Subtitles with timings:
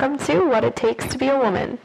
[0.00, 1.76] Welcome to What It Takes to Be a Woman.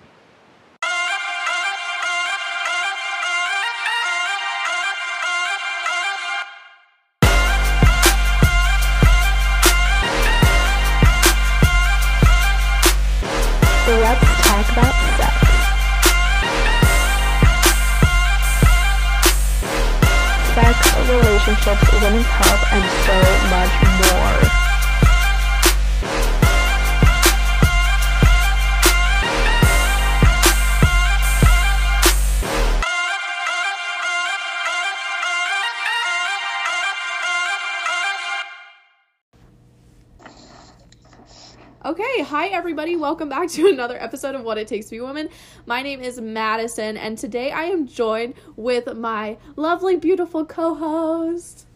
[42.73, 42.95] Everybody.
[42.95, 45.29] Welcome back to another episode of What It Takes to Be a Woman.
[45.67, 51.67] My name is Madison, and today I am joined with my lovely, beautiful co-host,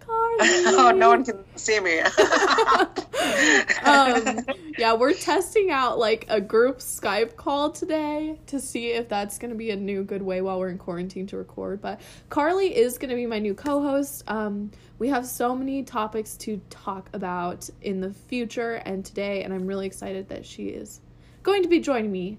[0.00, 0.36] Carly.
[0.66, 2.00] Oh, no one can see me.
[3.84, 4.40] um,
[4.76, 9.50] yeah, we're testing out like a group Skype call today to see if that's going
[9.50, 11.80] to be a new good way while we're in quarantine to record.
[11.80, 14.24] But Carly is going to be my new co host.
[14.26, 19.52] Um, we have so many topics to talk about in the future and today, and
[19.52, 21.00] I'm really excited that she is
[21.42, 22.38] going to be joining me.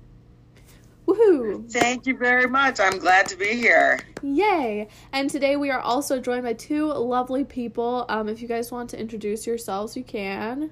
[1.06, 1.70] Woohoo!
[1.70, 2.80] Thank you very much.
[2.80, 4.00] I'm glad to be here.
[4.22, 4.88] Yay!
[5.12, 8.06] And today we are also joined by two lovely people.
[8.08, 10.72] Um, if you guys want to introduce yourselves, you can.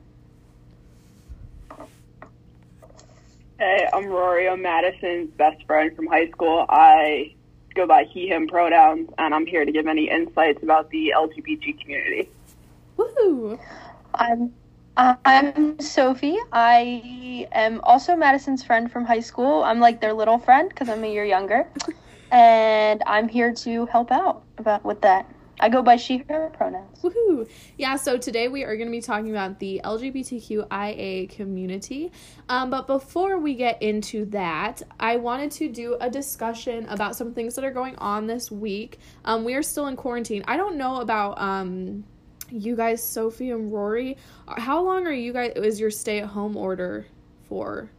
[3.59, 4.47] Hey, I'm Rory.
[4.47, 6.65] I'm Madison's best friend from high school.
[6.69, 7.35] I
[7.73, 11.79] go by he, him pronouns, and I'm here to give any insights about the LGBT
[11.81, 12.29] community.
[12.97, 13.59] Woohoo!
[14.13, 14.53] I'm
[14.97, 16.37] uh, I'm Sophie.
[16.51, 19.63] I am also Madison's friend from high school.
[19.63, 21.67] I'm like their little friend because I'm a year younger,
[22.31, 25.25] and I'm here to help out about with that.
[25.61, 26.99] I go by she her pronouns.
[27.01, 27.47] Woohoo!
[27.77, 32.11] Yeah, so today we are going to be talking about the LGBTQIA community.
[32.49, 37.31] Um, but before we get into that, I wanted to do a discussion about some
[37.33, 38.97] things that are going on this week.
[39.23, 40.43] Um, we are still in quarantine.
[40.47, 42.05] I don't know about um,
[42.49, 44.17] you guys, Sophie and Rory.
[44.57, 45.53] How long are you guys?
[45.55, 47.05] Is your stay at home order
[47.47, 47.91] for?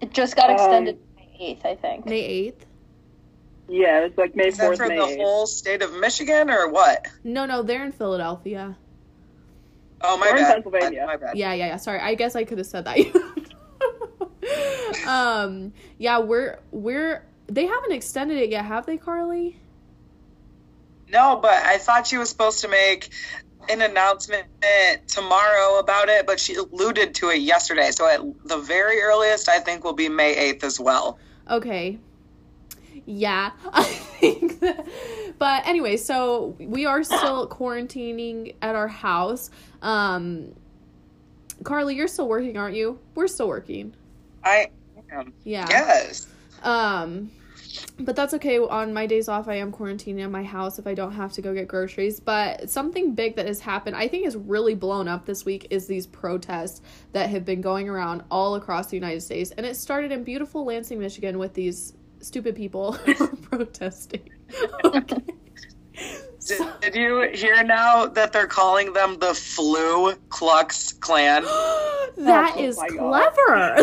[0.00, 2.06] It just got Um, extended to May eighth, I think.
[2.06, 2.64] May eighth.
[3.68, 5.16] Yeah, it's like May Is that 4th, for May the 8th.
[5.16, 7.06] whole state of Michigan or what?
[7.24, 8.76] No, no, they're in Philadelphia.
[10.02, 10.54] Oh, my We're in bad.
[10.54, 11.06] Pennsylvania.
[11.06, 11.36] My bad.
[11.36, 11.76] Yeah, yeah, yeah.
[11.76, 12.98] Sorry, I guess I could have said that.
[15.06, 19.58] um, yeah, we're we're they haven't extended it yet, have they, Carly?
[21.08, 23.10] No, but I thought she was supposed to make
[23.70, 24.46] an announcement
[25.06, 27.90] tomorrow about it, but she alluded to it yesterday.
[27.92, 31.18] So at the very earliest, I think will be May 8th as well.
[31.50, 31.98] Okay.
[33.06, 34.86] Yeah, I think that.
[35.38, 39.50] But anyway, so we are still quarantining at our house.
[39.82, 40.54] Um,
[41.64, 42.98] Carly, you're still working, aren't you?
[43.14, 43.94] We're still working.
[44.42, 44.70] I
[45.10, 45.32] am.
[45.44, 45.66] Yeah.
[45.68, 46.28] Yes.
[46.62, 47.30] Um,
[47.98, 48.58] but that's okay.
[48.58, 51.42] On my days off, I am quarantining in my house if I don't have to
[51.42, 52.20] go get groceries.
[52.20, 55.86] But something big that has happened, I think, has really blown up this week is
[55.86, 56.80] these protests
[57.12, 59.50] that have been going around all across the United States.
[59.52, 61.94] And it started in beautiful Lansing, Michigan, with these
[62.24, 62.96] stupid people
[63.42, 64.30] protesting.
[64.84, 65.22] Okay.
[66.46, 71.42] Did, did you hear now that they're calling them the Flu Klux Klan?
[72.18, 73.76] that Oh is my clever.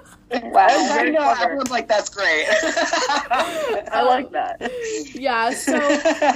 [0.30, 0.66] Wow.
[0.68, 1.20] I know.
[1.22, 1.42] clever.
[1.42, 2.44] Everyone's like, that's great.
[2.50, 4.60] I uh, like that.
[5.14, 5.78] yeah, so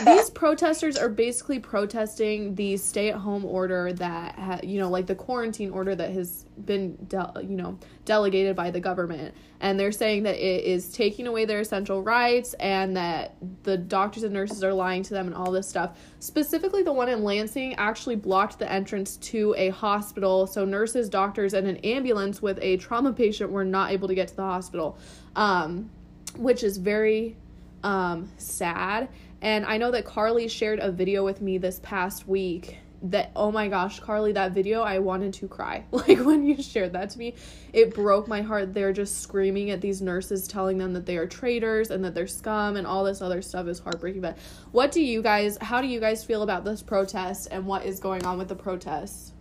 [0.06, 5.70] these protesters are basically protesting the stay-at-home order that ha- you know like the quarantine
[5.72, 9.34] order that has been de- you know delegated by the government.
[9.60, 14.24] And they're saying that it is taking away their essential rights and that the doctors
[14.24, 15.96] and nurses are lying to them and all this stuff.
[16.18, 20.48] Specifically the one in lansing actually blocked the entrance to a hospital.
[20.48, 24.28] So nurses doctors and an ambulance with a trauma patient were not able to get
[24.28, 24.98] to the hospital
[25.36, 25.90] um,
[26.36, 27.36] which is very
[27.82, 29.08] um, sad.
[29.40, 33.50] And I know that Carly shared a video with me this past week that, oh
[33.50, 35.84] my gosh, Carly, that video, I wanted to cry.
[35.92, 37.34] Like when you shared that to me,
[37.72, 38.74] it broke my heart.
[38.74, 42.26] They're just screaming at these nurses, telling them that they are traitors and that they're
[42.26, 44.20] scum and all this other stuff is heartbreaking.
[44.20, 44.38] But
[44.72, 48.00] what do you guys, how do you guys feel about this protest and what is
[48.00, 49.32] going on with the protests?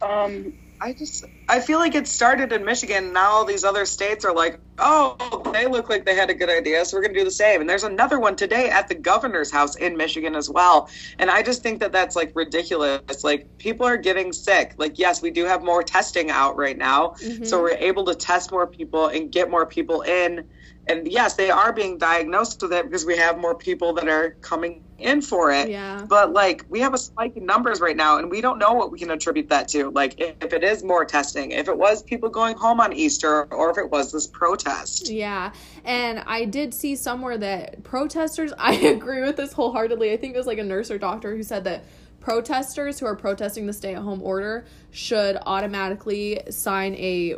[0.00, 3.12] Um, I just I feel like it started in Michigan.
[3.12, 6.48] Now all these other states are like, oh, they look like they had a good
[6.48, 7.60] idea, so we're gonna do the same.
[7.60, 10.88] And there's another one today at the governor's house in Michigan as well.
[11.18, 13.24] And I just think that that's like ridiculous.
[13.24, 14.74] Like people are getting sick.
[14.78, 17.62] Like yes, we do have more testing out right now, so mm-hmm.
[17.62, 20.48] we're able to test more people and get more people in.
[20.88, 24.30] And yes, they are being diagnosed with it because we have more people that are
[24.40, 25.68] coming in for it.
[25.68, 26.04] Yeah.
[26.08, 28.90] But like we have a spike in numbers right now, and we don't know what
[28.90, 29.90] we can attribute that to.
[29.90, 33.70] Like if, it is more testing, if it was people going home on Easter, or
[33.70, 35.10] if it was this protest.
[35.10, 35.52] Yeah.
[35.84, 40.12] And I did see somewhere that protesters, I agree with this wholeheartedly.
[40.12, 41.84] I think it was like a nurse or doctor who said that
[42.20, 47.36] protesters who are protesting the stay at home order should automatically sign a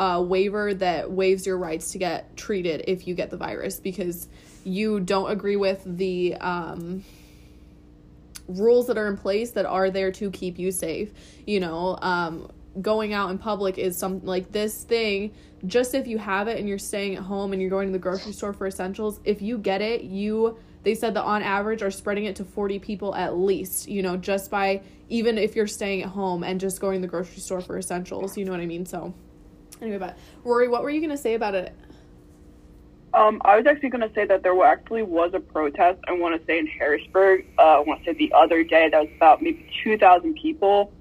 [0.00, 4.28] uh, waiver that waives your rights to get treated if you get the virus because
[4.64, 7.04] you don't agree with the um,
[8.48, 11.10] rules that are in place that are there to keep you safe.
[11.46, 12.50] You know, um,
[12.80, 15.34] going out in public is some like this thing.
[15.66, 17.98] Just if you have it and you're staying at home and you're going to the
[17.98, 21.90] grocery store for essentials, if you get it, you they said that on average are
[21.90, 24.80] spreading it to 40 people at least, you know, just by
[25.10, 28.38] even if you're staying at home and just going to the grocery store for essentials,
[28.38, 28.86] you know what I mean?
[28.86, 29.12] So,
[29.82, 31.74] anyway, but Rory, what were you going to say about it?
[33.12, 35.98] Um, I was actually going to say that there actually was a protest.
[36.06, 37.44] I want to say in Harrisburg.
[37.58, 40.92] Uh, I want to say the other day that was about maybe two thousand people,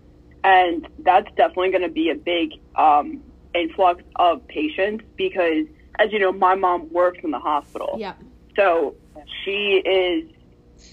[0.44, 3.22] and that's definitely going to be a big um,
[3.54, 5.68] influx of patients because,
[6.00, 7.96] as you know, my mom works in the hospital.
[8.00, 8.14] Yeah.
[8.56, 8.96] So
[9.44, 10.32] she is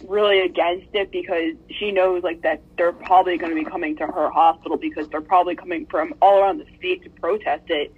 [0.06, 4.06] really against it because she knows like that they're probably going to be coming to
[4.06, 7.92] her hospital because they're probably coming from all around the state to protest it.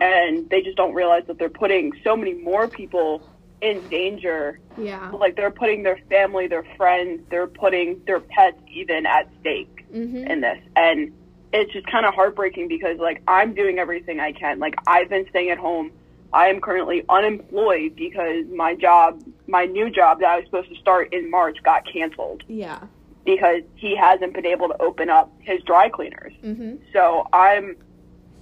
[0.00, 3.22] And they just don't realize that they're putting so many more people
[3.60, 4.58] in danger.
[4.78, 5.10] Yeah.
[5.10, 10.28] like they're putting their family their friends they're putting their pets even at stake Mhm.
[10.30, 10.58] in this.
[10.74, 11.12] And
[11.52, 14.58] it's just kind of heartbreaking because like i'm doing everything i can.
[14.58, 15.92] Like i've been staying at home.
[16.32, 19.22] I am currently unemployed because my job
[19.52, 22.80] my new job that i was supposed to start in march got canceled Yeah.
[23.24, 26.78] because he hasn't been able to open up his dry cleaners Mhm.
[26.92, 27.76] so i'm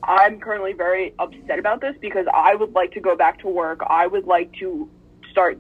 [0.05, 3.81] i'm currently very upset about this because i would like to go back to work
[3.89, 4.89] i would like to
[5.33, 5.59] start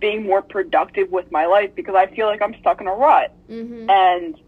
[0.00, 3.32] being more productive with my life because i feel like i'm stuck in a rut
[3.50, 3.90] Mhm.
[3.90, 4.40] and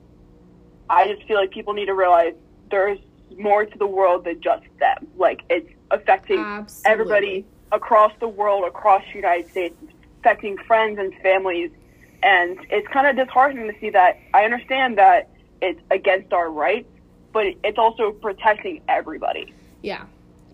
[0.89, 2.35] I just feel like people need to realize
[2.71, 3.01] there's
[3.37, 5.09] more to the world than just them.
[5.17, 6.93] Like it's affecting Absolutely.
[6.93, 9.93] everybody across the world, across the United States, it's
[10.27, 11.71] affecting friends and families.
[12.23, 14.19] And it's kind of disheartening to see that.
[14.35, 15.31] I understand that
[15.63, 16.89] it's against our rights,
[17.33, 19.55] but it's also protecting everybody.
[19.83, 20.05] Yeah.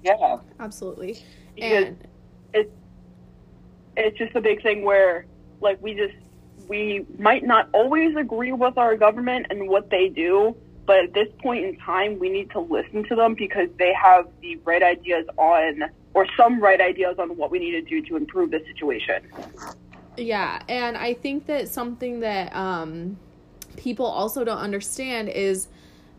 [0.04, 0.38] Yeah.
[0.60, 1.18] Absolutely.
[1.54, 2.08] Because And
[2.52, 2.70] it's
[3.96, 5.24] it's just a big thing where
[5.60, 6.14] like we just
[6.68, 11.28] we might not always agree with our government and what they do but at this
[11.42, 15.26] point in time we need to listen to them because they have the right ideas
[15.36, 15.84] on
[16.14, 19.22] or some right ideas on what we need to do to improve the situation
[20.16, 23.18] Yeah, and I think that something that um,
[23.76, 25.68] people also don't understand is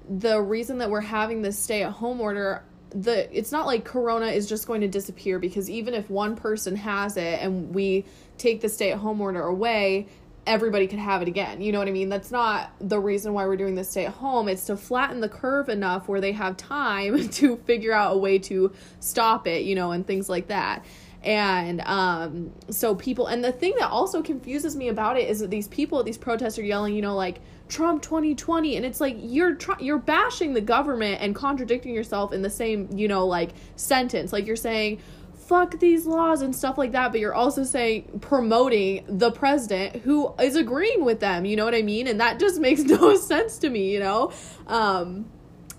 [0.09, 2.63] the reason that we're having this stay at home order.
[2.89, 6.75] The it's not like corona is just going to disappear because even if one person
[6.75, 8.05] has it and we
[8.37, 10.07] take the stay at home order away,
[10.45, 11.61] everybody could have it again.
[11.61, 12.09] You know what I mean?
[12.09, 14.47] That's not the reason why we're doing this stay at home.
[14.47, 18.39] It's to flatten the curve enough where they have time to figure out a way
[18.39, 20.85] to stop it, you know, and things like that
[21.23, 25.49] and um so people and the thing that also confuses me about it is that
[25.49, 29.55] these people these protests are yelling you know like Trump 2020 and it's like you're
[29.55, 34.33] tr- you're bashing the government and contradicting yourself in the same you know like sentence
[34.33, 35.01] like you're saying
[35.47, 40.33] fuck these laws and stuff like that but you're also saying promoting the president who
[40.39, 43.57] is agreeing with them you know what i mean and that just makes no sense
[43.57, 44.31] to me you know
[44.67, 45.25] um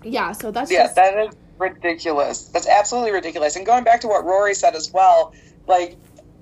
[0.03, 2.49] yeah so that's Yeah, just that is ridiculous.
[2.49, 3.55] That's absolutely ridiculous.
[3.55, 5.33] And going back to what Rory said as well,
[5.67, 5.97] like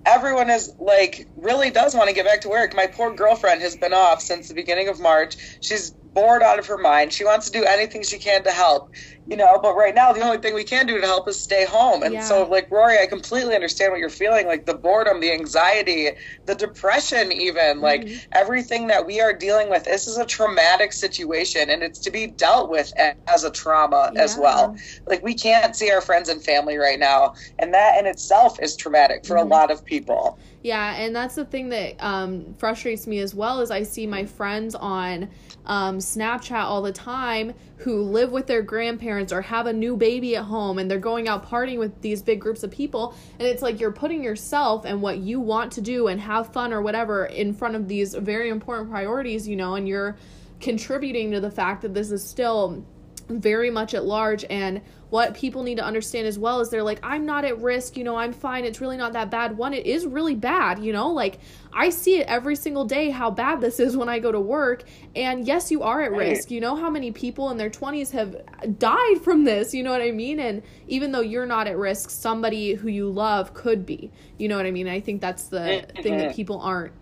[0.05, 2.75] everyone is like really does want to get back to work.
[2.75, 5.37] My poor girlfriend has been off since the beginning of March.
[5.61, 7.13] She's bored out of her mind.
[7.13, 8.89] She wants to do anything she can to help.
[9.25, 11.65] You know, but right now the only thing we can do to help is stay
[11.65, 12.03] home.
[12.03, 12.23] And Yeah.
[12.23, 16.09] so like Rory, I completely understand what you're feeling, like the boredom, the anxiety,
[16.45, 18.17] the depression even, like Mm-hmm.
[18.33, 19.85] everything that we are dealing with.
[19.85, 22.91] This is a traumatic situation and it's to be dealt with
[23.27, 24.75] as a trauma as well
[25.07, 28.75] like we can't see our friends and family right now and that in itself is
[28.75, 29.37] traumatic for Mhm.
[29.37, 33.61] a lot of people Yeah, and that's the thing that um, frustrates me as well
[33.61, 35.29] is I see my friends on
[35.65, 40.35] um, Snapchat all the time who live with their grandparents or have a new baby
[40.35, 43.15] at home and they're going out partying with these big groups of people.
[43.39, 46.73] And it's like you're putting yourself and what you want to do and have fun
[46.73, 50.17] or whatever in front of these very important priorities, you know, and you're
[50.59, 52.85] contributing to the fact that this is still
[53.29, 56.99] very much at large and what people need to understand as well is they're like
[57.03, 59.55] i'm not at risk you know i'm fine it's really not that bad.
[59.57, 61.39] One it is really bad you know like
[61.71, 64.83] i see it every single day how bad this is when i go to work
[65.15, 66.51] and yes you are at risk.
[66.51, 68.35] You know how many people in their 20s have
[68.79, 70.39] died from this you know what i mean?
[70.39, 74.57] And even though you're not at risk somebody who you love could be you know
[74.57, 74.87] what i mean?
[74.87, 76.93] I think that's the thing that people aren't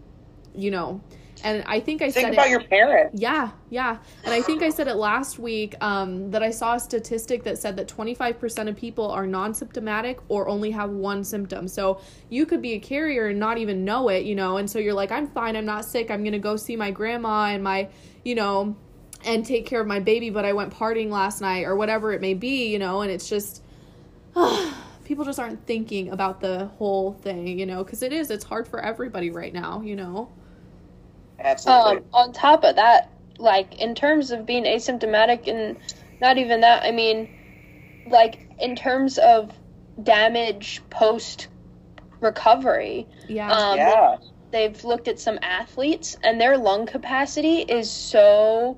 [0.54, 1.02] you know
[1.44, 3.22] and i think i Think said about it your parents.
[3.22, 3.98] yeah, yeah.
[4.24, 7.58] And I think I said it last week um, that I saw a statistic that
[7.58, 11.68] said that 25% of people are non symptomatic or only have one symptom.
[11.68, 14.78] So you could be a carrier and not even know it, you know, and so
[14.80, 17.64] you're like, I'm fine, I'm not sick, I'm going to go see my grandma and
[17.64, 17.90] my,
[18.26, 18.76] you know,
[19.24, 22.22] and take care of my baby, but I went partying last night or whatever it
[22.22, 23.64] may be, you know, and it's just.
[25.04, 28.32] People just aren't thinking about the whole thing, you know, because it is.
[28.32, 30.30] It's hard for everybody right now, you know.
[31.44, 31.98] Absolutely.
[31.98, 35.78] Um, on top of that, like in terms of being asymptomatic and
[36.22, 37.28] not even that, I mean,
[38.06, 39.52] like in terms of
[40.02, 41.48] damage post
[42.20, 43.52] recovery, Yeah.
[43.52, 44.18] um, yeah.
[44.52, 48.78] they've looked at some athletes and their lung capacity is so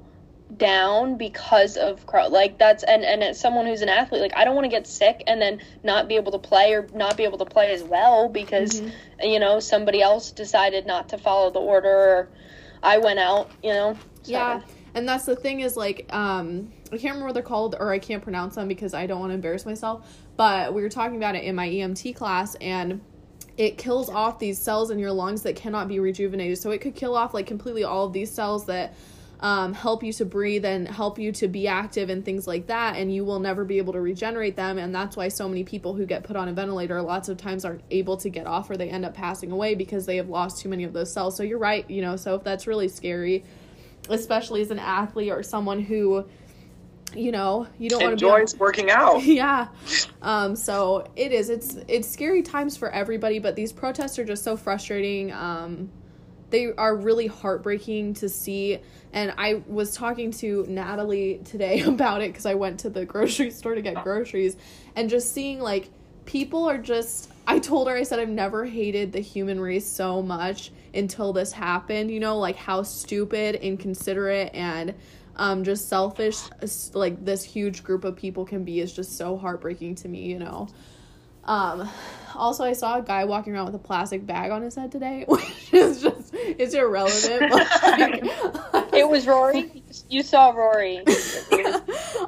[0.57, 4.45] down because of cro- like that's and and as someone who's an athlete like I
[4.45, 7.23] don't want to get sick and then not be able to play or not be
[7.23, 8.91] able to play as well because Mhm.
[9.21, 12.29] you know somebody else decided not to follow the order or
[12.81, 14.31] I went out you know so.
[14.31, 14.61] Yeah,
[14.95, 17.99] and that's the thing is like um I can't remember what they're called or I
[17.99, 20.07] can't pronounce them because I don't want to embarrass myself.
[20.37, 23.01] But we were talking about it in my EMT class and
[23.57, 26.57] it kills off these cells in your lungs that cannot be rejuvenated.
[26.59, 28.93] So it could kill off like completely all of these cells that
[29.43, 32.95] um, help you to breathe and help you to be active and things like that,
[32.95, 34.79] and you will never be able to regenerate them.
[34.79, 37.65] And that's why so many people who get put on a ventilator lots of times
[37.65, 40.61] aren't able to get off or they end up passing away because they have lost
[40.61, 41.37] too many of those cells.
[41.37, 43.43] So you're right, you know, so if that's really scary
[44.09, 46.25] especially as an athlete or someone who
[47.15, 49.23] you know you don't want to Enjoys working out.
[49.23, 49.67] yeah
[50.21, 54.43] um so it is it's it's scary times for everybody but these protests are just
[54.43, 55.91] so frustrating um
[56.53, 58.77] they are really heartbreaking to see.
[59.11, 63.51] And i was talking to natalie today about it because i went to the grocery
[63.59, 64.55] store to get groceries
[64.95, 65.89] and just seeing like
[66.25, 70.19] people are just i told her i said i've never hated the human race so
[70.23, 74.95] much until this happened you know like how stupid inconsiderate and
[75.35, 76.39] um just selfish
[76.93, 80.39] like this huge group of people can be is just so heartbreaking to me you
[80.39, 80.67] know
[81.45, 81.89] um
[82.35, 85.25] also i saw a guy walking around with a plastic bag on his head today
[85.27, 88.21] which is just it's irrelevant like,
[88.93, 91.03] it was Rory you saw Rory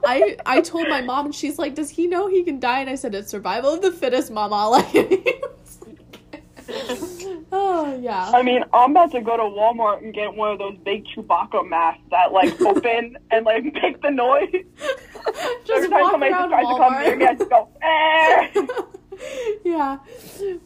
[0.05, 2.89] I I told my mom and she's like, "Does he know he can die?" And
[2.89, 5.41] I said, "It's survival of the fittest, mama." Like, he
[7.51, 10.77] oh yeah, I mean, I'm about to go to Walmart and get one of those
[10.84, 14.50] big Chewbacca masks that like open and like make the noise.
[15.65, 18.91] just Every time walk somebody around tries to come near me, I just go, eh.
[19.65, 19.98] yeah,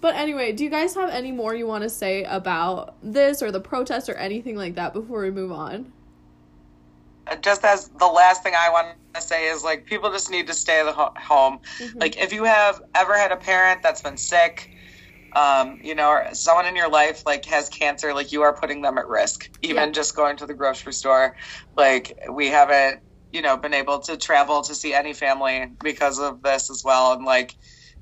[0.01, 3.51] but anyway, do you guys have any more you want to say about this or
[3.51, 5.91] the protest or anything like that before we move on?
[7.41, 10.53] just as the last thing I want to say is like people just need to
[10.53, 11.59] stay at home.
[11.77, 11.99] Mm-hmm.
[11.99, 14.69] Like if you have ever had a parent that's been sick,
[15.33, 18.81] um, you know, or someone in your life like has cancer, like you are putting
[18.81, 19.49] them at risk.
[19.61, 19.91] Even Yeah.
[19.91, 21.35] just going to the grocery store,
[21.77, 23.01] like we haven't,
[23.31, 27.13] you know, been able to travel to see any family because of this as well.
[27.13, 27.55] And like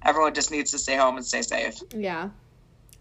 [0.03, 1.75] everyone just needs to stay home and stay safe.
[1.93, 2.29] Yeah,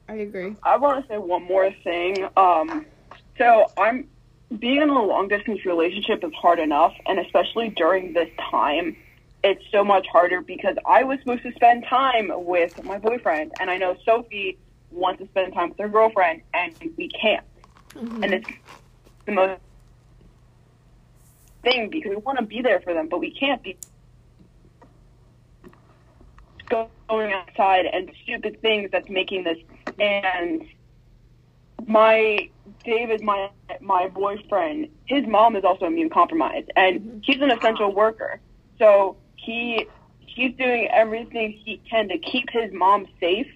[0.09, 0.57] I agree.
[0.63, 2.27] I want to say one more thing.
[2.37, 2.87] Um,
[3.39, 4.07] so I'm
[4.59, 8.97] being in a long distance relationship is hard enough, and especially during this time,
[9.43, 13.71] it's so much harder because I was supposed to spend time with my boyfriend, and
[13.71, 14.59] I know Sophie
[14.91, 17.45] wants to spend time with her girlfriend, and we can't.
[17.97, 18.47] And it's
[19.25, 19.61] the most
[21.63, 23.77] thing because we want to be there for them, but we can't be
[26.69, 29.59] going outside and stupid things that's making this
[29.99, 30.67] and
[31.87, 32.49] my
[32.85, 37.19] David, my my boyfriend, his mom is also immune compromised, and mm-hmm.
[37.23, 37.95] he's an essential ah.
[37.95, 38.41] worker.
[38.79, 39.87] So he
[40.21, 43.49] he's doing everything he can to keep his mom safe.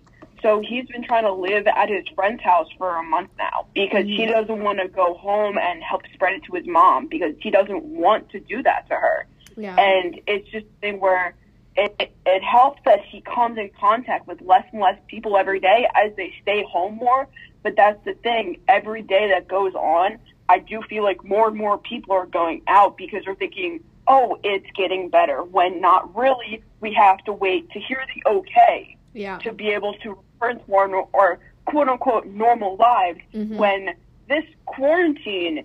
[0.43, 4.05] So he's been trying to live at his friend's house for a month now because
[4.05, 4.33] he mm-hmm.
[4.33, 7.85] doesn't want to go home and help spread it to his mom because he doesn't
[7.85, 9.27] want to do that to her.
[9.59, 11.35] Yeah, And it's just a thing where
[11.77, 15.61] it, it, it helps that he comes in contact with less and less people every
[15.61, 17.29] day as they stay home more.
[17.63, 18.59] But that's the thing.
[18.69, 22.63] Every day that goes on, I do feel like more and more people are going
[22.67, 26.63] out because they're thinking, oh, it's getting better, when not really.
[26.81, 30.75] We have to wait to hear the okay yeah, to be able to return to
[30.75, 33.57] our or quote unquote normal lives Mhm.
[33.57, 33.95] when
[34.29, 35.65] this quarantine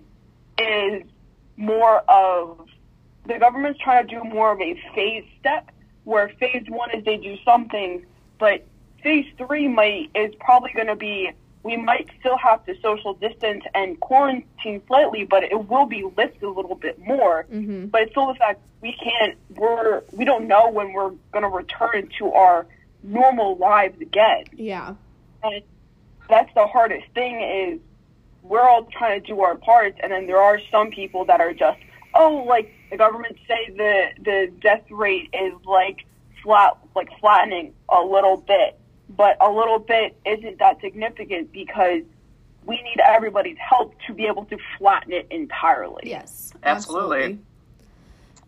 [0.58, 1.02] is
[1.56, 2.68] more of
[3.26, 5.70] the government's trying to do more of a phase step,
[6.06, 8.02] where phase one is they do some things,
[8.38, 8.64] but
[9.02, 11.30] phase three might is probably going to be
[11.64, 16.44] we might still have to social distance and quarantine slightly, but it will be lifted
[16.44, 17.44] a little bit more.
[17.52, 17.86] Mm-hmm.
[17.86, 21.48] But it's still the fact we can't we're we don't know when we're going to
[21.48, 22.66] return to our
[23.02, 24.44] normal lives again.
[24.52, 24.94] Yeah.
[25.42, 25.62] And
[26.28, 27.80] that's the hardest thing is
[28.44, 31.52] we're all trying to do our parts, and then there are some people that are
[31.52, 31.80] just
[32.14, 36.04] oh like the government say the the death rate is like
[36.42, 38.78] flat like flattening a little bit,
[39.08, 42.02] but a little bit isn't that significant because
[42.64, 46.02] we need everybody's help to be able to flatten it entirely.
[46.04, 46.52] Yes.
[46.64, 47.38] Absolutely.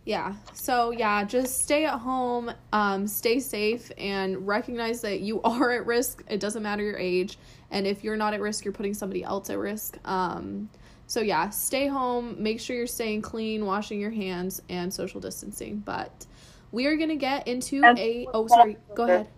[0.04, 0.34] Yeah.
[0.54, 5.86] So yeah, just stay at home, um, stay safe, and recognize that you are at
[5.86, 6.24] risk.
[6.28, 7.38] It doesn't matter your age,
[7.70, 9.98] and if you're not at risk, you're putting somebody else at risk.
[10.06, 10.70] Um,
[11.08, 12.40] so yeah, stay home.
[12.40, 15.78] Make sure you're staying clean, washing your hands, and social distancing.
[15.78, 16.26] But
[16.70, 18.28] we are gonna get into And a.
[18.32, 18.76] Oh, sorry.
[18.94, 19.28] Go ahead.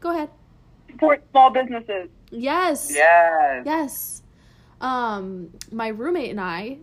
[0.00, 0.30] Go ahead.
[0.90, 2.10] Support small businesses.
[2.30, 2.90] Yes.
[2.92, 3.62] Yes.
[3.64, 4.22] Yes.
[4.80, 6.78] Um, my roommate and I,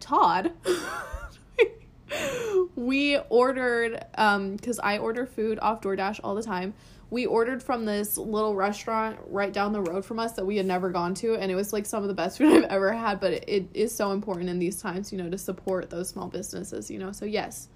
[0.00, 0.52] Todd,
[2.76, 6.74] we ordered um because I order food off DoorDash all the time.
[7.16, 10.66] We ordered from this little restaurant right down the road from us that we had
[10.66, 13.20] never gone to, and it was like some of the best food I've ever had.
[13.20, 16.28] But it, it is so important in these times, you know, to support those small
[16.28, 17.12] businesses, you know.
[17.12, 17.68] So yes,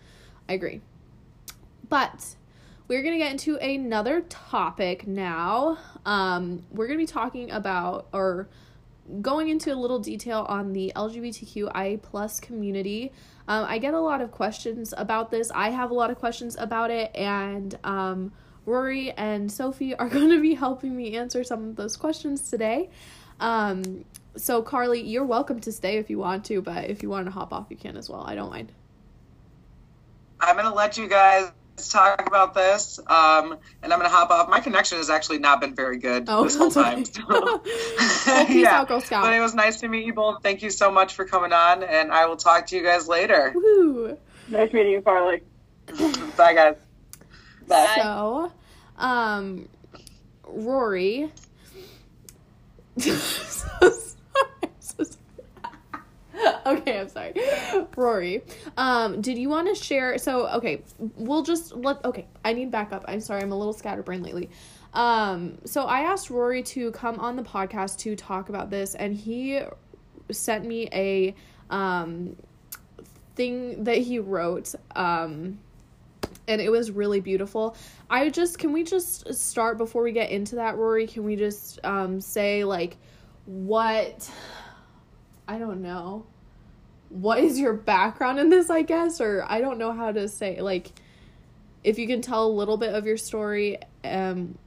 [0.47, 0.83] I agree.
[1.89, 2.37] But
[2.87, 5.79] we're gonna get into another topic now.
[6.05, 8.47] Um, we're gonna be talking about or
[9.23, 13.11] going into a little detail on the LGBTQI plus community.
[13.49, 15.51] Um, I get a lot of questions about this.
[15.51, 18.33] I have a lot of questions about it, and um,
[18.71, 22.89] Rory and Sophie are going to be helping me answer some of those questions today.
[23.41, 24.05] Um,
[24.37, 27.33] so Carly, you're welcome to stay if you want to, but if you want to
[27.33, 28.23] hop off, you can as well.
[28.23, 28.71] I don't mind.
[30.41, 31.51] I'm gonna let you guys
[31.91, 34.49] talk about this, um, and I'm gonna hop off.
[34.49, 37.03] My connection has actually not been very good Oh, this whole that's okay.
[37.03, 37.05] time.
[37.05, 37.61] so-
[38.27, 38.81] Well, peace Yeah.
[38.81, 39.25] out, Girl Scout.
[39.25, 40.43] But it was nice to meet you both.
[40.43, 43.53] Thank you so much for coming on, and I will talk to you guys later.
[43.55, 44.17] Woo.
[44.49, 45.43] Nice meeting you, Carly.
[46.37, 46.77] Bye, guys.
[47.67, 47.95] Bye.
[47.97, 48.53] So,
[49.01, 49.69] um,
[50.47, 51.33] Rory.
[56.67, 57.35] okay, I'm sorry.
[57.97, 58.43] Rory,
[58.77, 60.19] um, did you want to share?
[60.19, 60.83] So, okay,
[61.17, 62.05] we'll just let.
[62.05, 63.05] Okay, I need backup.
[63.09, 64.51] I'm sorry, I'm a little scatterbrained lately.
[64.95, 69.15] Um, so I asked Rory to come on the podcast to talk about this, and
[69.15, 69.61] he
[70.31, 71.35] sent me a
[71.71, 72.37] um
[73.37, 74.75] thing that he wrote.
[74.97, 75.59] Um,
[76.51, 77.77] and it was really beautiful.
[78.11, 81.07] I just can we just start before we get into that, Rory?
[81.07, 82.97] Can we just um say like
[83.47, 84.31] what
[85.49, 86.27] I don't know.
[87.09, 90.61] What is your background in this, I guess, or I don't know how to say
[90.61, 90.93] like
[91.83, 94.59] if you can tell a little bit of your story, um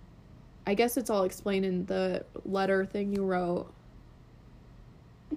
[0.66, 3.70] I guess it's all explained in the letter thing you wrote.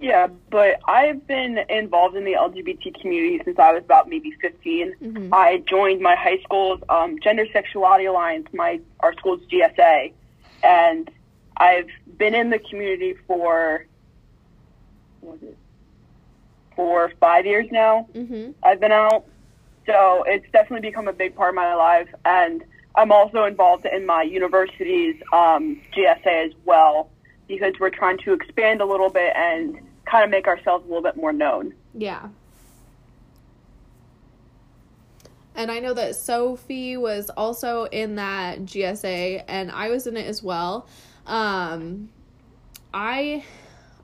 [0.00, 4.94] Yeah, but I've been involved in the LGBT community since I was about maybe 15.
[5.02, 5.28] Mhm.
[5.32, 10.12] I joined my high school's um, Gender Sexuality Alliance, my our school's GSA,
[10.62, 11.10] and
[11.56, 13.86] I've been in the community for
[15.20, 15.56] what was it
[16.74, 18.06] for five years now.
[18.14, 18.54] Mhm.
[18.62, 19.24] I've been out,
[19.86, 22.62] so it's definitely become a big part of my life, and
[22.96, 27.10] I'm also involved in my university's um, GSA as well
[27.48, 31.02] because we're trying to expand a little bit and kind of make ourselves a little
[31.02, 31.74] bit more known.
[31.94, 32.28] Yeah.
[35.54, 40.26] And I know that Sophie was also in that GSA and I was in it
[40.26, 40.86] as well.
[41.26, 42.10] Um
[42.92, 43.44] I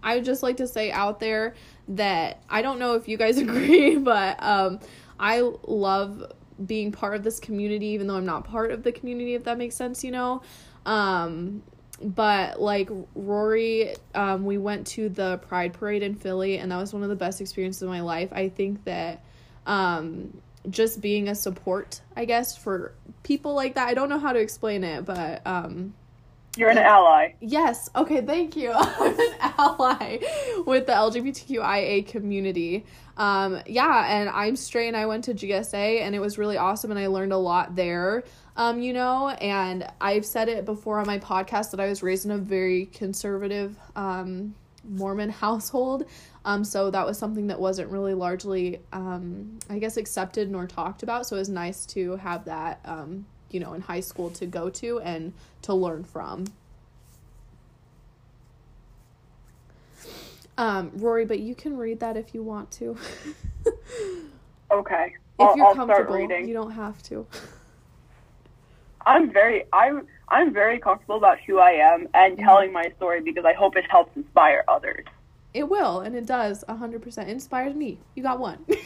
[0.02, 1.54] I would just like to say out there
[1.88, 4.80] that I don't know if you guys agree, but um
[5.20, 6.32] I love
[6.64, 9.58] being part of this community even though I'm not part of the community if that
[9.58, 10.42] makes sense, you know.
[10.86, 11.62] Um
[12.02, 16.92] but like Rory, um, we went to the Pride Parade in Philly, and that was
[16.92, 18.32] one of the best experiences of my life.
[18.32, 19.24] I think that
[19.66, 23.88] um, just being a support, I guess, for people like that.
[23.88, 25.94] I don't know how to explain it, but um,
[26.56, 27.34] You're an ally.
[27.40, 27.90] Yes.
[27.94, 28.20] Okay.
[28.20, 28.72] Thank you.
[28.74, 30.18] I'm an ally
[30.66, 32.84] with the LGBTQIA community.
[33.16, 36.90] Um, yeah, and I'm straight, and I went to GSA, and it was really awesome,
[36.90, 38.24] and I learned a lot there.
[38.56, 42.24] Um, you know, and I've said it before on my podcast that I was raised
[42.26, 46.04] in a very conservative um, Mormon household.
[46.44, 51.02] Um, so that was something that wasn't really largely, um, I guess, accepted nor talked
[51.02, 51.26] about.
[51.26, 54.68] So it was nice to have that, um, you know, in high school to go
[54.70, 56.44] to and to learn from.
[60.58, 62.96] Um, Rory, but you can read that if you want to.
[64.70, 65.12] Okay.
[65.38, 66.48] If I'll- you're I'll comfortable, reading.
[66.48, 67.26] you don't have to.
[69.06, 73.44] I'm very I'm I'm very comfortable about who I am and telling my story because
[73.44, 75.04] I hope it helps inspire others.
[75.54, 76.64] It will, and it does.
[76.68, 77.98] hundred percent inspires me.
[78.14, 78.64] You got one.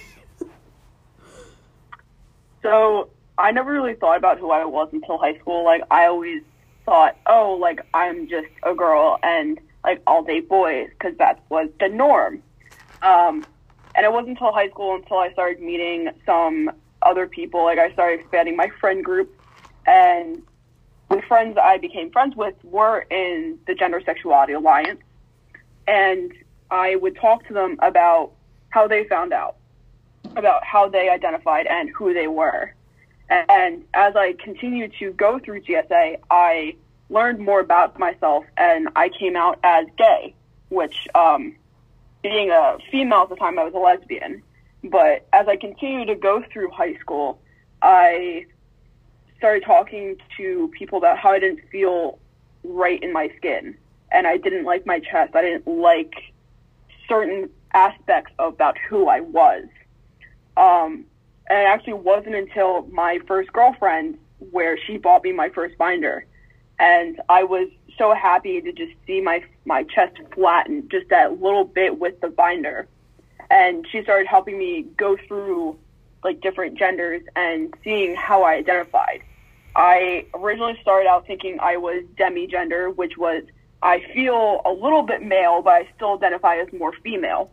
[2.67, 5.65] So I never really thought about who I was until high school.
[5.65, 6.43] Like I always
[6.85, 11.69] thought, oh, like I'm just a girl and like I'll date boys because that was
[11.79, 12.43] the norm.
[13.03, 13.47] Um,
[13.95, 17.63] and it wasn't until high school until I started meeting some other people.
[17.63, 19.33] Like I started expanding my friend group,
[19.87, 20.43] and
[21.09, 25.01] the friends I became friends with were in the Gender Sexuality Alliance,
[25.87, 26.33] and
[26.71, 28.33] I would talk to them about
[28.71, 29.57] how they found out,
[30.37, 32.75] about how they identified and who they were.
[33.29, 36.77] And as I continued to go through GSA, I
[37.09, 40.35] learned more about myself and I came out as gay,
[40.69, 41.57] which, um,
[42.23, 44.43] being a female at the time, I was a lesbian.
[44.83, 47.41] But as I continued to go through high school,
[47.83, 48.47] I
[49.39, 52.19] started talking to people about how I didn't feel
[52.65, 53.77] right in my skin
[54.11, 55.35] and I didn't like my chest.
[55.35, 56.15] I didn't like
[57.09, 59.65] certain aspects about who I was.
[60.57, 61.05] Um,
[61.49, 64.19] and it actually wasn't until my first girlfriend
[64.51, 66.25] where she bought me my first binder.
[66.79, 67.69] And I was
[67.99, 72.29] so happy to just see my my chest flatten just that little bit with the
[72.29, 72.87] binder.
[73.51, 75.79] And she started helping me go through
[76.25, 79.23] like different genders and seeing how I identified.
[79.75, 83.43] I originally started out thinking I was demigender, which was
[83.83, 87.51] I feel a little bit male, but I still identify as more female.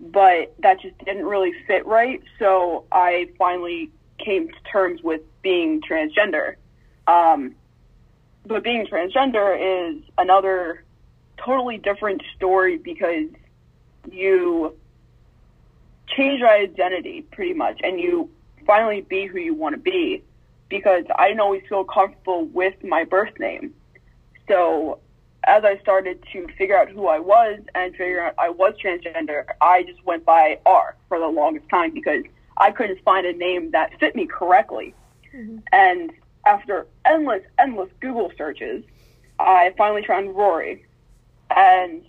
[0.00, 5.82] But that just didn't really fit right, so I finally came to terms with being
[5.82, 6.56] transgender.
[7.06, 7.54] Um,
[8.46, 10.84] but being transgender is another
[11.36, 13.28] totally different story because
[14.10, 14.74] you
[16.16, 18.30] change your identity pretty much and you
[18.66, 20.22] finally be who you want to be
[20.68, 23.74] because I didn't always feel comfortable with my birth name.
[24.48, 25.00] So
[25.44, 29.44] as I started to figure out who I was and figure out I was transgender,
[29.60, 32.22] I just went by R for the longest time because
[32.56, 34.94] I couldn't find a name that fit me correctly.
[35.34, 35.58] Mm-hmm.
[35.72, 36.12] And
[36.46, 38.84] after endless, endless Google searches,
[39.38, 40.84] I finally found Rory.
[41.54, 42.02] And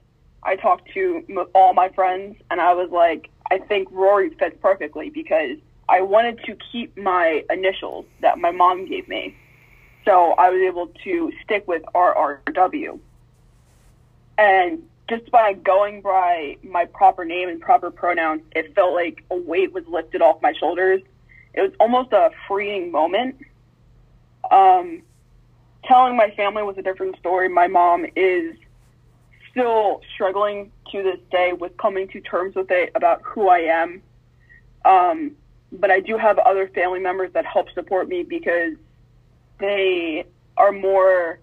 [0.44, 4.56] I talked to m- all my friends, and I was like, I think Rory fits
[4.62, 5.58] perfectly because
[5.90, 9.36] I wanted to keep my initials that my mom gave me.
[10.06, 12.98] So I was able to stick with RRW.
[14.38, 19.36] And just by going by my proper name and proper pronouns, it felt like a
[19.36, 21.02] weight was lifted off my shoulders.
[21.54, 23.36] It was almost a freeing moment.
[24.50, 25.02] Um,
[25.84, 27.50] telling my family was a different story.
[27.50, 28.56] My mom is
[29.52, 34.02] still struggling to this day with coming to terms with it about who I am.
[34.84, 35.32] Um,
[35.72, 38.74] but I do have other family members that help support me because
[39.60, 40.26] they
[40.58, 41.40] are more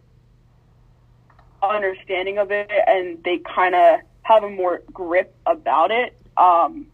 [1.62, 6.16] understanding of it and they kind of have a more grip about it.
[6.36, 6.86] Um,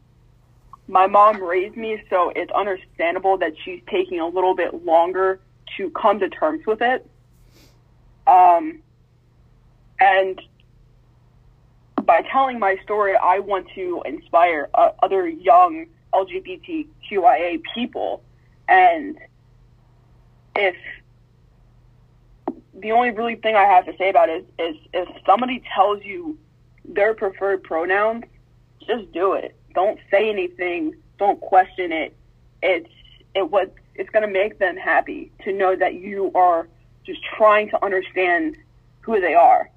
[0.86, 5.40] my mom raised me, so it's understandable that she's taking a little bit longer
[5.76, 7.08] to come to terms with it.
[8.26, 8.80] Um,
[9.98, 10.40] and
[12.04, 18.22] by telling my story, I want to inspire uh, other young LGBTQIA people.
[18.68, 19.18] And
[20.56, 20.76] if
[22.74, 26.02] the only really thing I have to say about it is, is if somebody tells
[26.04, 26.38] you
[26.84, 28.24] their preferred pronouns,
[28.86, 29.56] just do it.
[29.74, 30.94] Don't say anything.
[31.18, 32.16] Don't question it.
[32.62, 32.90] It's
[33.34, 36.68] it what it's gonna make them happy to know that you are
[37.04, 38.56] just trying to understand
[39.00, 39.70] who they are.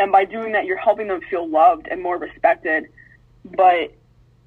[0.00, 2.86] And by doing that, you're helping them feel loved and more respected.
[3.44, 3.94] But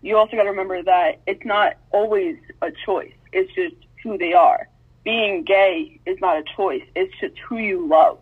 [0.02, 3.14] you also got to remember that it's not always a choice.
[3.32, 4.68] It's just who they are.
[5.04, 6.82] Being gay is not a choice.
[6.96, 8.18] It's just who you love.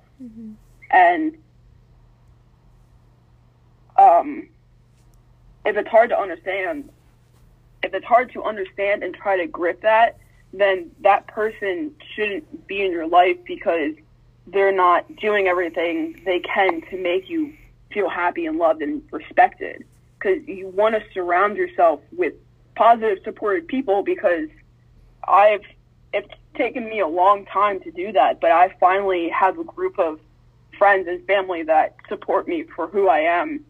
[0.92, 1.38] And
[3.98, 4.50] um,
[5.66, 6.90] if it's hard to understand,
[7.82, 10.18] if it's hard to understand and try to grip that,
[10.54, 13.94] then that person shouldn't be in your life because
[14.52, 17.54] they're not doing everything they can to make you
[17.92, 19.84] feel happy and loved and respected.
[20.18, 22.34] Because you want to surround yourself with
[22.76, 24.04] positive, supported people.
[24.04, 24.48] Because
[25.28, 25.64] I've
[26.14, 29.98] it's taken me a long time to do that, but I finally have a group
[29.98, 30.20] of
[30.78, 33.64] friends and family that support me for who I am.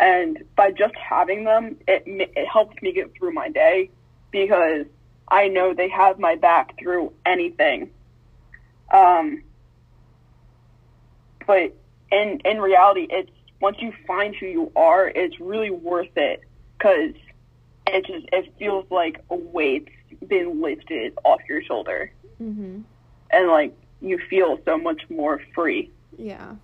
[0.00, 3.90] And by just having them, it it helps me get through my day
[4.30, 4.86] because
[5.28, 7.90] I know they have my back through anything.
[8.92, 9.42] Um,
[11.48, 11.74] but
[12.12, 13.30] in in reality, it's
[13.60, 16.42] once you find who you are, it's really worth it
[16.78, 17.14] because
[17.88, 19.90] it just it feels like a weight's
[20.28, 22.82] been lifted off your shoulder Mm-hmm.
[23.30, 25.90] and like you feel so much more free.
[26.16, 26.54] Yeah.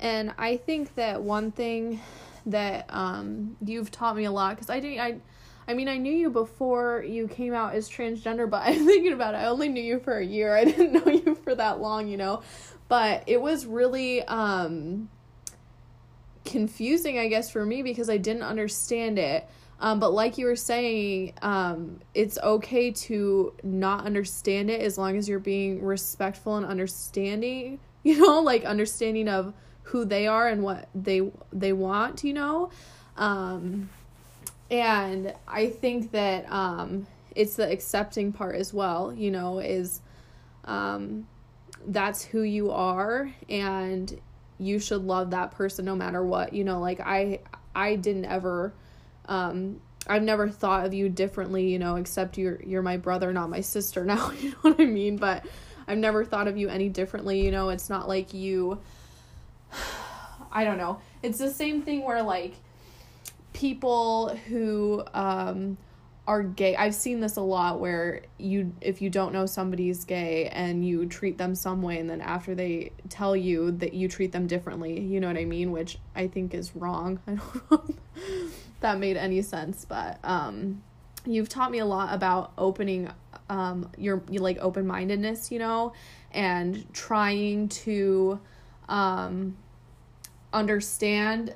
[0.00, 2.00] And I think that one thing
[2.46, 5.16] that um, you've taught me a lot because I didn't I.
[5.70, 9.34] I mean, I knew you before you came out as transgender, but I'm thinking about
[9.34, 9.38] it.
[9.38, 10.56] I only knew you for a year.
[10.56, 12.42] I didn't know you for that long, you know.
[12.88, 15.08] But it was really um
[16.44, 19.46] confusing, I guess, for me because I didn't understand it.
[19.80, 25.16] Um, but like you were saying, um, it's okay to not understand it as long
[25.16, 30.62] as you're being respectful and understanding, you know, like understanding of who they are and
[30.62, 32.70] what they they want, you know.
[33.16, 33.88] Um,
[34.70, 40.00] and I think that um, it's the accepting part as well, you know, is
[40.64, 41.26] um,
[41.88, 44.20] that's who you are and
[44.58, 47.40] you should love that person no matter what, you know, like I
[47.74, 48.72] I didn't ever
[49.26, 53.50] um I've never thought of you differently, you know, except you're you're my brother, not
[53.50, 55.16] my sister now, you know what I mean?
[55.16, 55.46] But
[55.86, 58.80] I've never thought of you any differently, you know, it's not like you
[60.52, 61.00] I don't know.
[61.22, 62.54] It's the same thing where like
[63.54, 65.78] people who um
[66.28, 66.76] are gay.
[66.76, 71.06] I've seen this a lot where you if you don't know somebody's gay and you
[71.06, 75.00] treat them some way and then after they tell you that you treat them differently,
[75.00, 77.18] you know what I mean, which I think is wrong.
[77.26, 77.82] I don't know
[78.14, 80.82] if that made any sense, but um
[81.24, 83.10] you've taught me a lot about opening
[83.48, 85.94] um your you like open-mindedness, you know,
[86.30, 88.38] and trying to
[88.90, 89.56] um
[90.52, 91.54] understand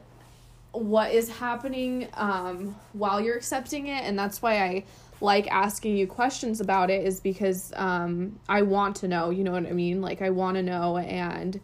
[0.73, 4.85] what is happening um, while you're accepting it and that's why i
[5.21, 9.53] like asking you questions about it is because um, i want to know you know
[9.53, 11.61] what i mean like i want to know and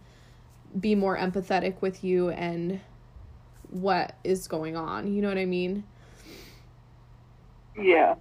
[0.79, 2.79] be more empathetic with you and
[3.71, 5.83] what is going on you know what i mean
[7.77, 8.15] Yeah.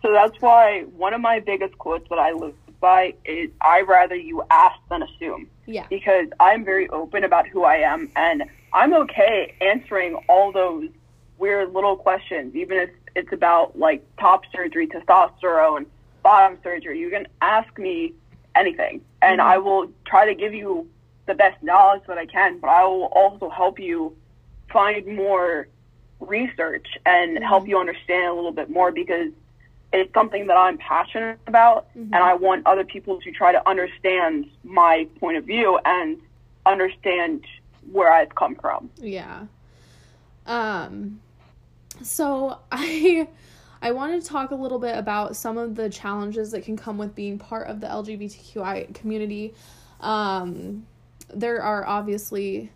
[0.00, 4.16] So that's why one of my biggest quotes that I live by is I rather
[4.16, 5.48] you ask than assume.
[5.66, 8.42] yeah Because I'm very open about who I am and
[8.72, 10.88] I'm okay answering all those
[11.38, 15.86] weird little questions, even if it's about like top surgery, testosterone,
[16.22, 16.98] bottom surgery.
[16.98, 18.14] You can ask me
[18.54, 19.48] anything and mm-hmm.
[19.48, 20.88] I will try to give you
[21.26, 24.16] the best knowledge that I can, but I will also help you
[24.72, 25.68] find more
[26.20, 27.44] research and mm-hmm.
[27.44, 29.32] help you understand a little bit more because
[29.92, 32.14] it's something that I'm passionate about mm-hmm.
[32.14, 36.18] and I want other people to try to understand my point of view and
[36.64, 37.44] understand
[37.90, 38.90] where I've come from.
[38.96, 39.46] Yeah.
[40.46, 41.20] Um
[42.02, 43.28] so I
[43.80, 46.98] I want to talk a little bit about some of the challenges that can come
[46.98, 49.54] with being part of the LGBTQI community.
[50.00, 50.86] Um
[51.32, 52.70] there are obviously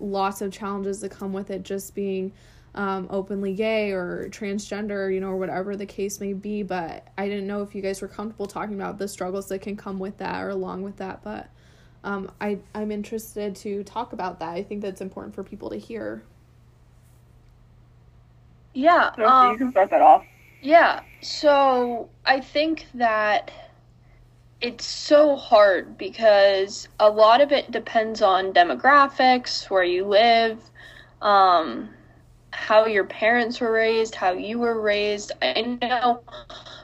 [0.00, 2.32] lots of challenges that come with it just being
[2.74, 6.62] um, openly gay or transgender, you know, or whatever the case may be.
[6.62, 9.76] But I didn't know if you guys were comfortable talking about the struggles that can
[9.76, 11.22] come with that or along with that.
[11.22, 11.48] But
[12.04, 14.50] um, I I'm interested to talk about that.
[14.50, 16.22] I think that's important for people to hear.
[18.74, 19.14] Yeah.
[19.16, 20.24] So um, you can start that off.
[20.62, 23.50] Yeah, so I think that
[24.60, 30.62] it's so hard because a lot of it depends on demographics, where you live,
[31.20, 31.90] um,
[32.52, 35.32] how your parents were raised, how you were raised.
[35.40, 36.22] I know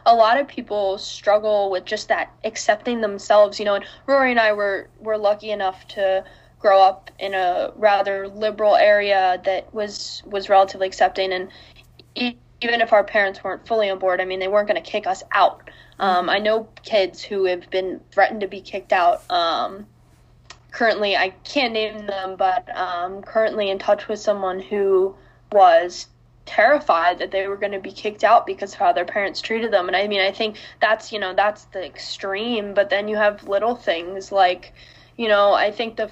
[0.06, 4.40] a lot of people struggle with just that accepting themselves, you know, and Rory and
[4.40, 6.24] I were, were lucky enough to
[6.58, 11.50] grow up in a rather liberal area that was was relatively accepting and
[12.60, 15.06] even if our parents weren't fully on board, I mean, they weren't going to kick
[15.06, 15.70] us out.
[15.98, 19.22] Um, I know kids who have been threatened to be kicked out.
[19.30, 19.86] Um,
[20.70, 25.14] currently, I can't name them, but um, currently in touch with someone who
[25.52, 26.06] was
[26.46, 29.70] terrified that they were going to be kicked out because of how their parents treated
[29.70, 29.86] them.
[29.86, 32.74] And I mean, I think that's, you know, that's the extreme.
[32.74, 34.72] But then you have little things like,
[35.18, 36.10] you know, I think the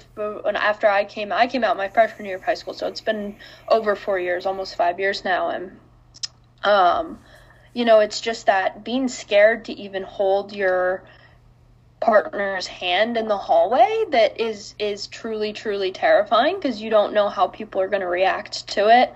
[0.55, 3.37] after I came, I came out my freshman year of high school, so it's been
[3.69, 5.79] over four years, almost five years now, and
[6.63, 7.19] um,
[7.73, 11.03] you know, it's just that being scared to even hold your
[11.99, 17.27] partner's hand in the hallway that is is truly truly terrifying because you don't know
[17.27, 19.13] how people are going to react to it.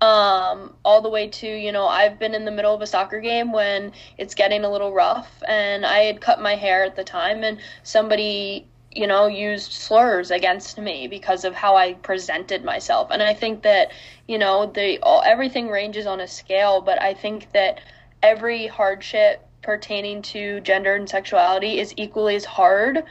[0.00, 3.20] Um, all the way to you know i've been in the middle of a soccer
[3.20, 7.04] game when it's getting a little rough and i had cut my hair at the
[7.04, 13.10] time and somebody you know used slurs against me because of how i presented myself.
[13.12, 13.92] And i think that
[14.26, 17.80] you know the all, everything ranges on a scale but i think that
[18.22, 23.04] every hardship pertaining to gender and sexuality is equally as hard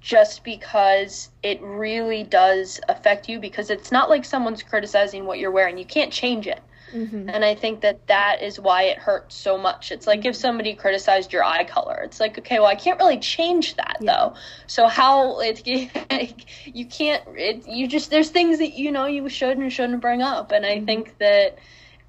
[0.00, 5.50] just because it really does affect you because it's not like someone's criticizing what you're
[5.50, 6.60] wearing you can't change it
[6.94, 7.30] Mhm.
[7.32, 9.92] And I think that that is why it hurts so much.
[9.92, 12.00] It's like if somebody criticized your eye color.
[12.02, 14.12] It's like, okay, well, I can't really change that Yeah.
[14.12, 14.34] though.
[14.66, 15.66] So how it
[16.64, 20.22] you can't it, you just there's things that you know you should and shouldn't bring
[20.22, 20.50] up.
[20.50, 21.58] And I think that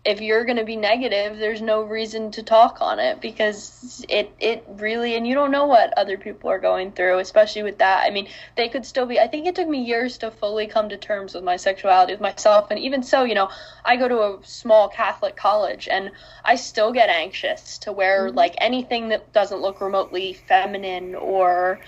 [0.09, 4.33] if you're going to be negative, there's no reason to talk on it because it
[4.39, 8.07] it really and you don't know what other people are going through, especially with that.
[8.07, 10.89] I mean, they could still be I think it took me years to fully come
[10.89, 13.49] to terms with my sexuality with myself and even so, you know,
[13.85, 16.09] I go to a small Catholic college and
[16.43, 18.35] I still get anxious to wear mm-hmm.
[18.37, 21.79] like anything that doesn't look remotely feminine or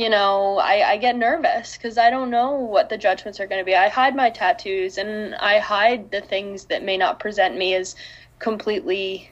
[0.00, 3.60] you know, I, I get nervous because I don't know what the judgments are going
[3.60, 3.74] to be.
[3.74, 7.96] I hide my tattoos and I hide the things that may not present me as
[8.38, 9.30] completely,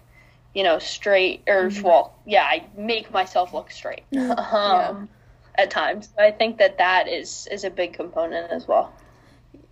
[0.53, 5.09] you know, straight or, well, yeah, I make myself look straight um,
[5.55, 6.11] at times.
[6.19, 8.93] I think that that is, is a big component as well.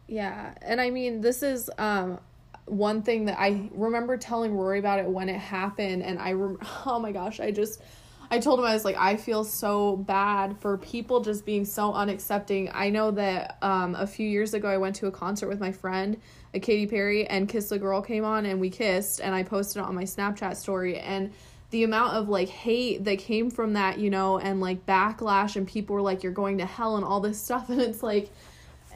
[0.08, 2.20] Yeah, and I mean, this is um
[2.64, 6.58] one thing that I remember telling Rory about it when it happened, and I rem-
[6.86, 7.82] oh my gosh, I just
[8.30, 11.92] I told him I was like I feel so bad for people just being so
[11.92, 12.70] unaccepting.
[12.74, 15.72] I know that um a few years ago I went to a concert with my
[15.72, 16.20] friend,
[16.54, 19.82] a Katy Perry, and Kiss the Girl came on, and we kissed, and I posted
[19.82, 21.32] it on my Snapchat story, and
[21.70, 25.66] the amount of like hate that came from that, you know, and like backlash, and
[25.66, 28.30] people were like, "You're going to hell" and all this stuff, and it's like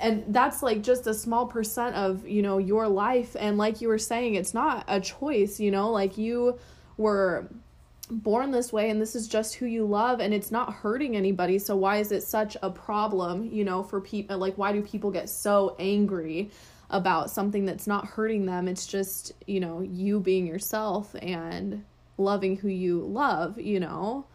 [0.00, 3.88] and that's like just a small percent of you know your life and like you
[3.88, 6.58] were saying it's not a choice you know like you
[6.96, 7.46] were
[8.10, 11.58] born this way and this is just who you love and it's not hurting anybody
[11.58, 14.82] so why is it such a problem you know for people uh, like why do
[14.82, 16.50] people get so angry
[16.90, 21.84] about something that's not hurting them it's just you know you being yourself and
[22.18, 24.26] loving who you love you know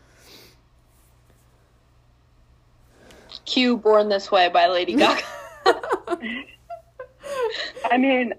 [3.44, 5.22] Q Born This Way by Lady Gaga.
[7.92, 8.34] I mean,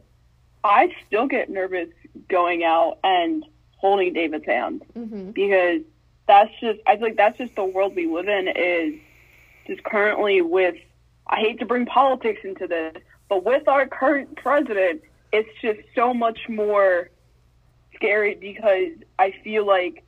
[0.64, 1.88] I still get nervous
[2.28, 3.44] going out and
[3.76, 5.30] holding David's hand mm-hmm.
[5.30, 5.82] because
[6.26, 8.94] that's just I feel like that's just the world we live in is
[9.66, 10.76] just currently with
[11.26, 12.94] I hate to bring politics into this,
[13.28, 17.10] but with our current president, it's just so much more
[17.94, 20.04] scary because I feel like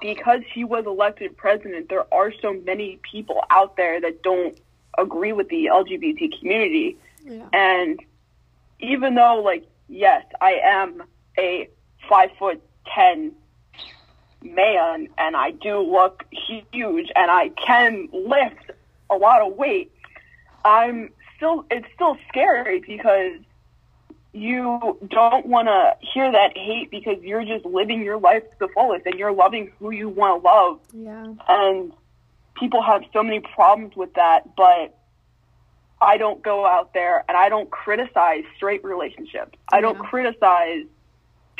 [0.00, 4.58] because he was elected president, there are so many people out there that don't
[4.98, 6.96] agree with the LGBT community.
[7.24, 8.00] yeah And
[8.80, 11.02] even though, like, yes, I am
[11.38, 11.68] a
[12.08, 12.62] five foot
[12.94, 13.32] ten
[14.42, 18.70] man and I do look huge and I can lift
[19.10, 19.92] a lot of weight,
[20.64, 23.40] I'm still, it's still scary because
[24.32, 28.68] you don't want to hear that hate because you're just living your life to the
[28.68, 30.80] fullest and you're loving who you want to love.
[30.92, 31.34] Yeah.
[31.48, 31.92] And
[32.58, 34.98] people have so many problems with that but
[36.00, 39.58] i don't go out there and i don't criticize straight relationships.
[39.72, 40.84] I don't criticize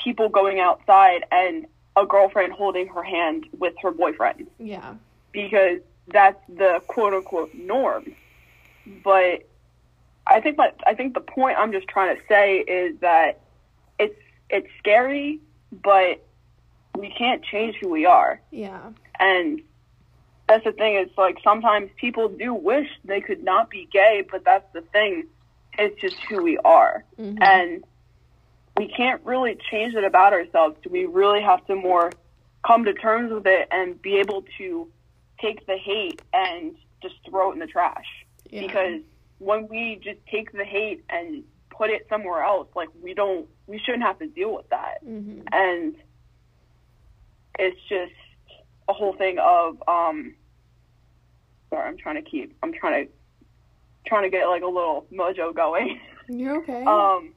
[0.07, 1.67] people going outside and
[1.97, 4.95] a girlfriend holding her hand with her boyfriend yeah
[5.33, 8.05] because that's the quote unquote norm
[9.03, 9.45] but
[10.25, 13.41] i think my i think the point i'm just trying to say is that
[13.99, 14.15] it's
[14.49, 15.41] it's scary
[15.83, 16.25] but
[16.97, 19.61] we can't change who we are yeah and
[20.49, 20.95] that's the thing.
[20.95, 25.25] It's like sometimes people do wish they could not be gay, but that's the thing.
[25.77, 27.03] It's just who we are.
[27.19, 27.39] Mhm.
[27.43, 27.85] And
[28.77, 30.77] we can't really change it about ourselves.
[30.83, 32.13] Do we really have to more
[32.67, 34.89] come to terms with it and be able to
[35.41, 38.07] take the hate and just throw it in the trash.
[38.51, 38.63] yeah.
[38.63, 39.01] Because
[39.39, 43.79] when we just take the hate and put it somewhere else, like we don't, we
[43.79, 45.41] shouldn't have to deal with that mm-hmm.
[45.53, 45.97] and
[47.59, 48.13] it's just
[48.89, 50.35] a whole thing of um
[51.71, 53.13] sorry i'm trying to keep i'm trying to
[54.07, 56.85] trying to get like a little mojo going You're okay.
[56.87, 57.33] um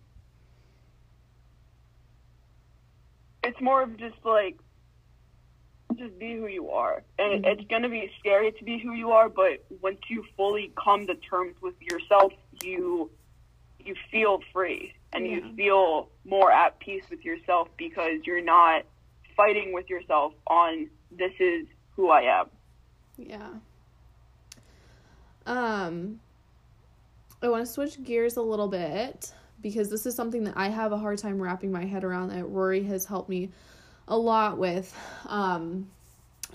[3.43, 4.58] it's more of just like
[5.95, 7.47] just be who you are and Mhm.
[7.47, 11.08] it's going to be scary to be who you are but once you fully come
[11.08, 12.32] to terms with yourself
[12.63, 13.10] you
[13.80, 15.38] you feel free and Yeah.
[15.38, 18.86] you feel more at peace with yourself because you're not
[19.36, 22.49] fighting with yourself on this is who I am.
[23.17, 23.49] yeah.
[25.45, 26.19] Um,
[27.41, 30.91] I want to switch gears a little bit because this is something that I have
[30.91, 33.49] a hard time wrapping my head around that Rory has helped me
[34.07, 34.95] a lot with.
[35.27, 35.89] Um,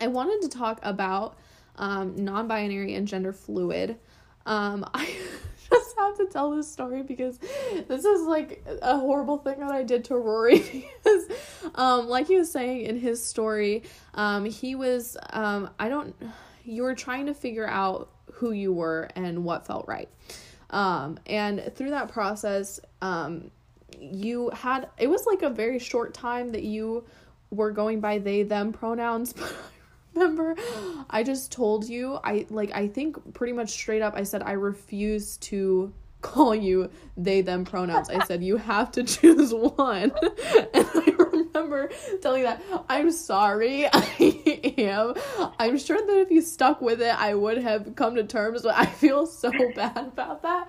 [0.00, 1.36] I wanted to talk about
[1.76, 3.96] um, non binary and gender fluid.
[4.46, 5.06] Um, I
[5.70, 7.38] just have to tell this story because
[7.88, 10.58] this is like a horrible thing that I did to Rory
[11.02, 11.24] because,
[11.74, 13.84] um, like he was saying in his story,
[14.14, 16.14] um, he was, um, I don't,
[16.64, 20.08] you were trying to figure out who you were and what felt right.
[20.70, 23.50] Um, and through that process, um,
[24.00, 27.04] you had it was like a very short time that you
[27.50, 29.54] were going by they them pronouns but
[30.16, 30.56] I remember
[31.10, 34.52] I just told you I like I think pretty much straight up I said I
[34.52, 35.92] refuse to
[36.22, 38.08] call you they them pronouns.
[38.08, 40.10] I said you have to choose one.
[40.74, 41.90] and I remember
[42.22, 43.86] telling that I'm sorry.
[43.92, 45.14] I am.
[45.58, 48.74] I'm sure that if you stuck with it I would have come to terms, but
[48.74, 50.68] I feel so bad about that.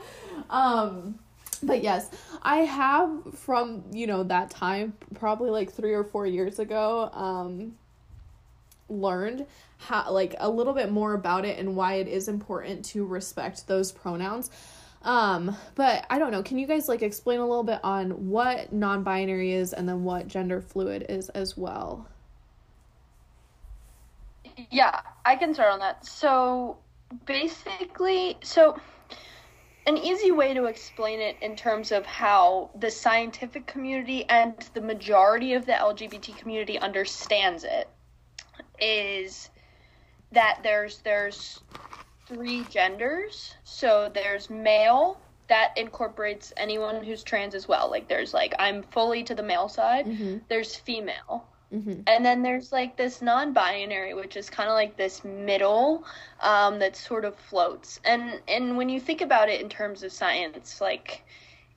[0.49, 1.19] Um
[1.65, 2.09] but yes,
[2.41, 7.75] I have from, you know, that time, probably like 3 or 4 years ago, um
[8.87, 9.47] learned
[9.77, 13.67] how like a little bit more about it and why it is important to respect
[13.67, 14.49] those pronouns.
[15.01, 16.41] Um, but I don't know.
[16.41, 20.27] Can you guys like explain a little bit on what non-binary is and then what
[20.27, 22.07] gender fluid is as well?
[24.71, 26.05] Yeah, I can start on that.
[26.05, 26.77] So
[27.25, 28.79] basically, so
[29.87, 34.81] an easy way to explain it in terms of how the scientific community and the
[34.81, 37.87] majority of the LGBT community understands it
[38.79, 39.49] is
[40.31, 41.59] that there's there's
[42.27, 43.53] three genders.
[43.63, 47.89] So there's male that incorporates anyone who's trans as well.
[47.89, 50.07] Like there's like I'm fully to the male side.
[50.07, 50.41] Mhm.
[50.47, 51.45] There's female.
[51.71, 52.07] Mhm.
[52.07, 56.05] And then there's like this non-binary, which is kind of like this middle
[56.41, 57.99] um, that sort of floats.
[58.03, 61.23] And and when you think about it in terms of science, like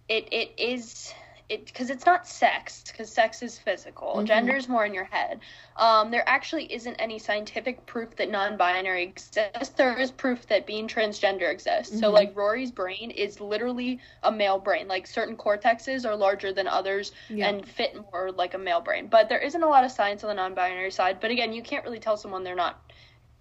[0.08, 1.12] it it is
[1.48, 4.16] it because it's not sex because sex is physical.
[4.16, 4.24] Mhm.
[4.26, 5.40] Gender is more in your head.
[5.76, 9.70] Um, there actually isn't any scientific proof that non-binary exists.
[9.70, 11.98] There is proof that being transgender exists.
[11.98, 12.14] So Mhm.
[12.14, 14.88] like Rory's brain is literally a male brain.
[14.88, 17.48] Like certain cortexes are larger than others Yeah.
[17.48, 19.06] and fit more like a male brain.
[19.06, 21.18] But there isn't a lot of science on the non-binary side.
[21.20, 22.78] But again, you can't really tell someone they're not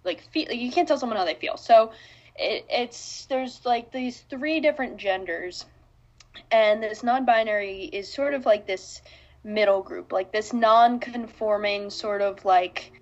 [0.04, 0.50] like feel.
[0.50, 1.56] You can't tell someone how they feel.
[1.58, 1.92] So
[2.36, 5.66] it, it's there's like these three different genders,
[6.50, 9.02] and this non-binary is sort of like this
[9.44, 12.92] middle group, like this non-conforming sort of like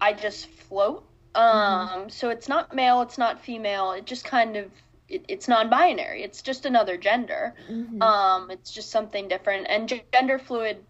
[0.00, 1.04] I just float.
[1.34, 3.92] Um, so it's not male, it's not female.
[3.92, 4.70] It just kind of
[5.08, 6.22] it, it's non-binary.
[6.22, 7.54] It's just another gender.
[7.68, 8.02] Mhm.
[8.02, 9.66] Um, it's just something different.
[9.68, 10.84] And gender fluid,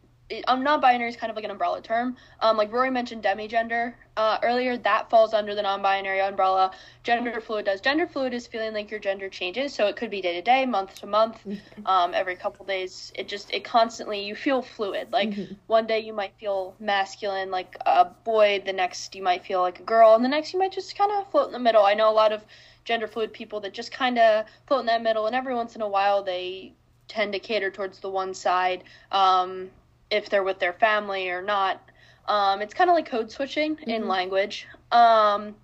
[0.46, 2.16] um, non-binary is kind of like an umbrella term.
[2.40, 6.72] Um, like Rory mentioned demigender uh, earlier, that falls under the non-binary umbrella.
[7.02, 7.80] Gender fluid does.
[7.80, 10.66] Gender fluid is feeling like your gender changes, so it could be day to day,
[10.66, 11.44] month to month,
[11.86, 13.12] um, every couple days.
[13.14, 15.12] It just it constantly you feel fluid.
[15.12, 15.56] Like Mhm.
[15.66, 18.62] one day you might feel masculine, like a boy.
[18.64, 21.10] The next you might feel like a girl, and the next you might just kind
[21.12, 21.84] of float in the middle.
[21.84, 22.44] I know a lot of
[22.84, 25.82] gender fluid people that just kind of float in that middle, and every once in
[25.82, 26.72] a while they
[27.08, 29.68] tend to cater towards the one side um,
[30.10, 31.80] if they're with their family or not.
[32.26, 34.08] Um, it's kind of like code switching in Mhm.
[34.08, 34.66] language.
[34.92, 35.56] Um,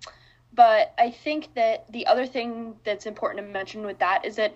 [0.53, 4.53] but I think that the other thing that's important to mention with that is that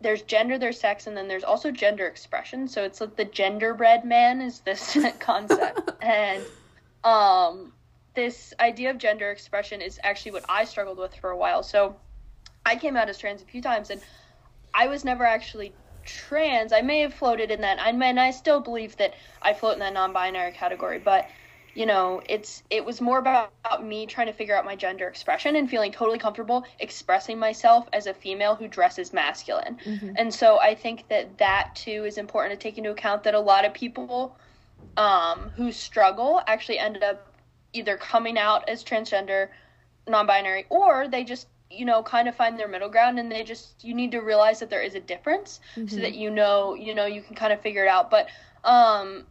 [0.00, 2.68] there's gender, there's sex, and then there's also gender expression.
[2.68, 5.90] So it's like the genderbread man is this concept.
[6.02, 6.44] and
[7.04, 7.72] um,
[8.14, 11.62] this idea of gender expression is actually what I struggled with for a while.
[11.62, 11.96] So
[12.66, 14.00] I came out as trans a few times, and
[14.74, 15.74] I was never actually
[16.04, 16.72] trans.
[16.72, 17.78] I may have floated in that.
[17.80, 21.28] I mean, I still believe that I float in that non-binary category, but
[21.74, 25.08] you know, it's it was more about, about me trying to figure out my gender
[25.08, 29.76] expression and feeling totally comfortable expressing myself as a female who dresses masculine.
[29.84, 30.14] Mhm.
[30.16, 33.40] And so I think that that too is important to take into account that a
[33.40, 34.36] lot of people
[34.96, 37.26] um, who struggle actually ended up
[37.72, 39.48] either coming out as transgender,
[40.06, 43.84] non-binary, or they just you know kind of find their middle ground and they just
[43.84, 46.02] you need to realize that there is a difference so Mhm.
[46.02, 48.10] that you know you know you can kind of figure it out.
[48.10, 48.28] But
[48.64, 49.26] um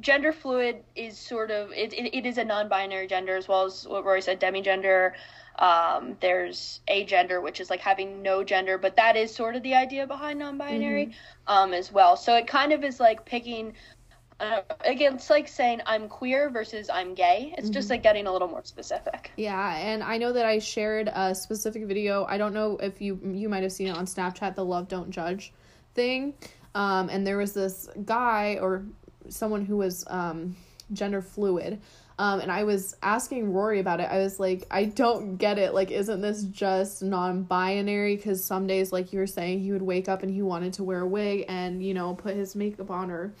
[0.00, 3.86] gender fluid is sort of it, it, it is a non-binary gender as well as
[3.86, 5.12] what rory said demigender.
[5.58, 9.74] Um, there's agender which is like having no gender but that is sort of the
[9.74, 11.10] idea behind non-binary
[11.46, 12.16] um, as well.
[12.16, 13.74] So it kind of is like picking
[14.40, 18.32] uh, again it's like saying i'm queer versus i'm gay it's just like getting a
[18.32, 22.24] little more specific Yeah, and I know that I shared a specific video.
[22.28, 25.10] I don't know if you you might have seen it on Snapchat, the Love Don't
[25.10, 25.52] Judge
[25.94, 26.34] thing.
[26.74, 28.84] Um, and there was this guy or
[29.28, 30.56] someone who was um,
[30.92, 31.80] gender fluid.
[32.18, 34.08] Um, and I was asking Rory about it.
[34.10, 35.72] I was like, I don't get it.
[35.72, 38.16] Like, isn't this just non binary?
[38.16, 40.84] Because some days, like you were saying, he would wake up and he wanted to
[40.84, 43.32] wear a wig and, you know, put his makeup on or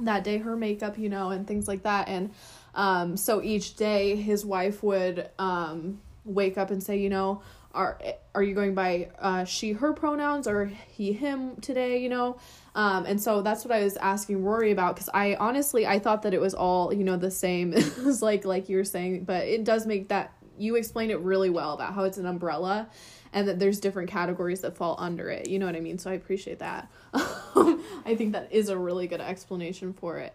[0.00, 2.08] that day her makeup, you know, and things like that.
[2.08, 2.30] And
[2.74, 7.42] um, so each day his wife would um, wake up and say, you know,
[7.72, 8.00] are
[8.34, 12.38] are you going by uh, she her pronouns or he him today, you know?
[12.74, 16.22] Um, and so that's what I was asking Rory about because I honestly I thought
[16.22, 17.72] that it was all you know the same.
[17.74, 21.20] it was like like you were saying, but it does make that you explained it
[21.20, 22.88] really well about how it's an umbrella
[23.36, 25.46] and that there's different categories that fall under it.
[25.46, 25.98] You know what I mean?
[25.98, 26.90] So I appreciate that.
[27.12, 30.34] I think that is a really good explanation for it.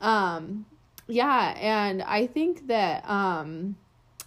[0.00, 0.66] Um,
[1.06, 3.76] yeah, and I think that um,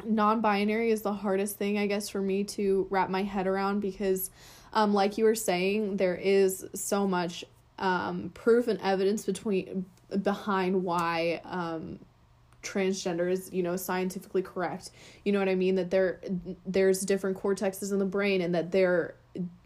[0.06, 3.82] non binary is the hardest thing, I guess, for me to wrap my head around
[3.82, 4.32] because,
[4.72, 7.44] um, like you were saying, there is so much
[7.78, 9.86] um, proof and evidence between
[10.22, 12.00] behind why um,
[12.64, 14.92] transgender is you know scientifically correct.
[15.24, 15.76] You know what i mean?
[15.76, 16.20] That there
[16.66, 19.16] there's different cortexes in the brain and that they're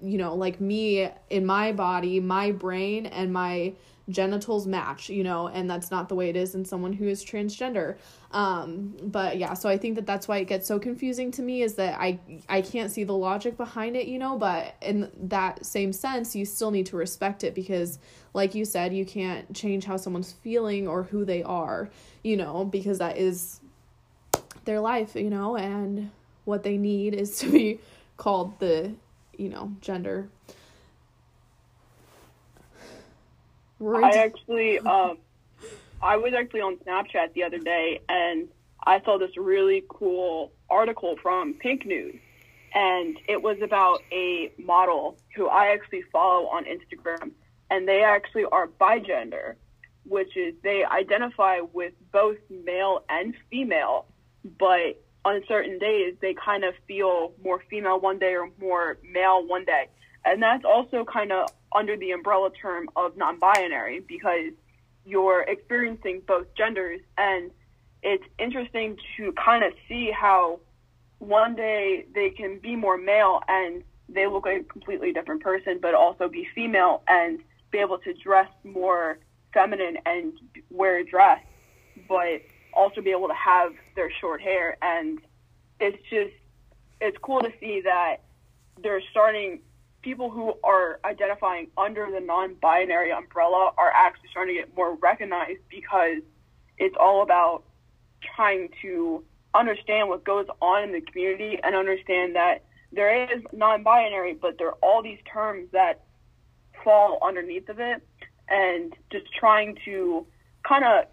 [0.01, 3.73] you know like me in my body my brain and my
[4.09, 7.25] genitals match you know and that's not the way it is in someone who is
[7.25, 7.97] transgender.
[8.31, 11.61] Um but yeah so i think that that's why it gets so confusing to me
[11.61, 15.65] is that i i can't see the logic behind it you know but in that
[15.65, 17.99] same sense you still need to respect it because
[18.33, 21.89] like you said you can't change how someone's feeling or who they are
[22.21, 23.61] you know because that is
[24.65, 26.11] their life you know and
[26.43, 27.79] what they need is to be
[28.17, 28.91] called the
[29.37, 30.29] you know gender
[33.82, 35.17] I actually, um,
[36.01, 38.47] I was actually on Snapchat the other day, and
[38.86, 42.15] I saw this really cool article from Pink News,
[42.73, 47.32] and it was about a model who I actually follow on Instagram,
[47.69, 49.55] and they actually are bigender,
[50.05, 54.05] which is they identify with both male and female,
[54.57, 59.45] but on certain days they kind of feel more female one day or more male
[59.45, 59.88] one day.
[60.23, 64.51] And that's also kind of under the umbrella term of non binary because
[65.05, 67.01] you're experiencing both genders.
[67.18, 67.51] And
[68.03, 70.59] it's interesting to kind of see how
[71.20, 75.80] one day they can be more male and they look like a completely different person,
[75.82, 77.39] but also be female and
[77.72, 79.20] be able to dress more
[79.53, 80.34] feminine and
[80.70, 81.41] wear a dress,
[82.07, 82.41] but
[82.74, 84.78] also be able to have their short hair.
[84.82, 85.20] And
[85.80, 86.34] it's just,
[87.01, 88.18] it's cool to see that
[88.82, 89.59] they're starting
[90.07, 95.59] people who are identifying under the non-binary umbrella are actually starting to get more recognized
[95.69, 96.21] because
[96.77, 97.63] it's all about
[98.37, 99.21] trying to
[99.53, 104.69] understand what goes on in the community and understand that there is non-binary, but there
[104.69, 106.05] are all these terms that
[106.85, 108.01] fall underneath of it,
[108.47, 110.25] and just trying to
[110.65, 111.03] kind of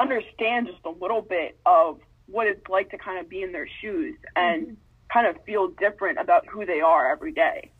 [0.00, 3.68] understand just a little bit of what it's like to kind of be in their
[3.80, 4.16] shoes.
[4.34, 4.74] And mm-hmm
[5.12, 7.70] kind of feel different about who they are every day.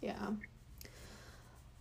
[0.00, 0.32] Yeah.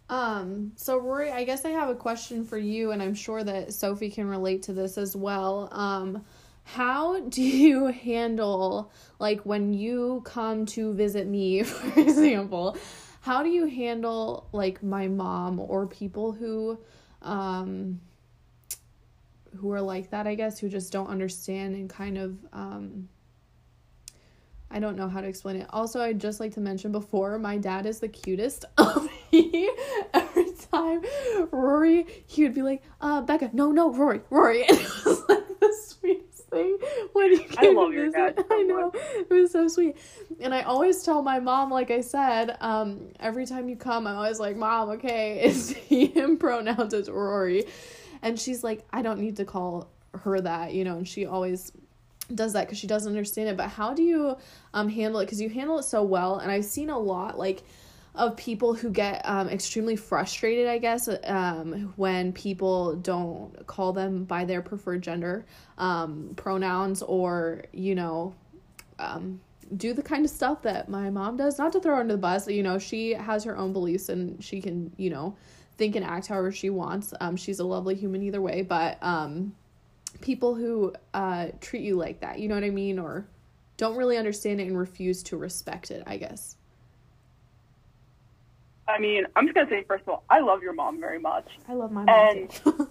[0.10, 3.74] Um, so Rory, I guess I have a question for you and I'm sure that
[3.74, 5.70] Sophie can relate to this as well.
[5.72, 6.24] Um,
[6.64, 12.78] how do you handle like when you come to visit me, for example,
[13.22, 16.78] how do you handle like my mom or people who
[17.22, 18.00] um
[19.58, 23.08] who are like that, I guess, who just don't understand and kind of um
[24.74, 25.68] I don't know how to explain it.
[25.70, 29.70] Also, I'd just like to mention before, my dad is the cutest of me.
[30.14, 31.04] Every time
[31.52, 34.66] Rory, he would be like, uh, Becca, no, no, Rory, Rory.
[34.68, 36.78] And it was like the sweetest thing
[37.14, 38.36] when he came I love your dad.
[38.38, 38.92] So I know.
[38.96, 39.96] It was so sweet.
[40.40, 44.16] And I always tell my mom, like I said, um, every time you come, I'm
[44.16, 47.66] always like, Mom, okay, is he him pronouns as Rory?
[48.24, 51.72] And she's like, I don't need to call her that, you know, and she always
[52.34, 54.38] does that because she doesn't understand it but how do you
[54.74, 55.26] um handle it?
[55.26, 57.64] Because you handle it so well and i've seen a lot like
[58.16, 64.24] of people who get um, extremely frustrated i guess um, when people don't call them
[64.24, 65.46] by their preferred gender
[65.78, 68.34] um, pronouns or you know
[69.00, 69.42] um,
[69.76, 71.58] do the kind of stuff that my mom does.
[71.58, 74.62] Not to throw under the bus you know she has her own beliefs and she
[74.62, 75.36] can you know
[75.78, 77.14] think and act however she wants.
[77.20, 79.56] Um, she's a lovely human either way but um
[80.22, 83.00] people who uh, treat you like that, you know what I mean?
[83.00, 83.26] Or
[83.78, 86.56] don't really understand it and refuse to respect it, I guess.
[88.88, 91.48] I mean, I'm just gonna say first of all, I love your mom very much.
[91.68, 92.90] I love my mom and, too.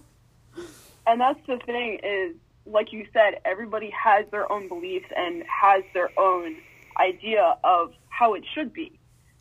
[1.06, 2.34] and that's the thing is,
[2.66, 6.56] like you said, everybody has their own beliefs and has their own
[6.98, 8.98] idea of how it should be.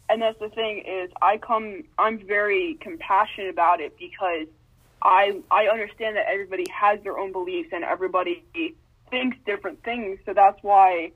[0.10, 4.48] And that's the thing is, I come, I'm very compassionate about it because
[5.02, 8.44] I I understand that everybody has their own beliefs and everybody
[9.10, 10.20] thinks different things.
[10.26, 11.12] So that's why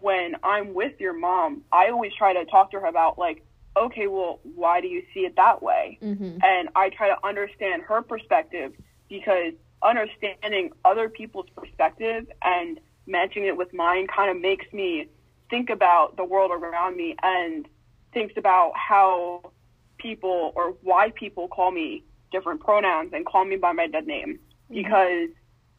[0.00, 3.44] when I'm with your mom, I always try to talk to her about like,
[3.76, 5.98] okay, well, why do you see it that way?
[6.02, 6.38] Mm-hmm.
[6.42, 8.72] And I try to understand her perspective
[9.08, 15.08] because understanding other people's perspective and matching it with mine kind of makes me
[15.48, 17.66] think about the world around me and
[18.12, 19.52] thinks about how
[19.98, 24.38] people or why people call me different pronouns and call me by my dead name
[24.38, 24.74] mm-hmm.
[24.74, 25.28] because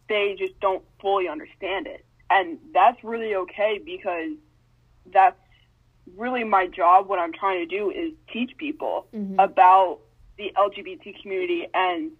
[0.09, 2.05] they just don't fully understand it.
[2.29, 4.31] and that's really okay because
[5.11, 5.35] that's
[6.15, 7.09] really my job.
[7.09, 9.35] What I'm trying to do is teach people Mhm.
[9.37, 9.99] about
[10.37, 12.11] the LGBT community and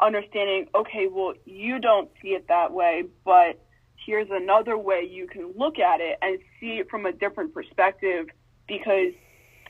[0.00, 3.60] understanding, okay, well, you don't see it that way, but
[4.04, 8.28] here's another way you can look at it and see it from a different perspective
[8.66, 9.12] because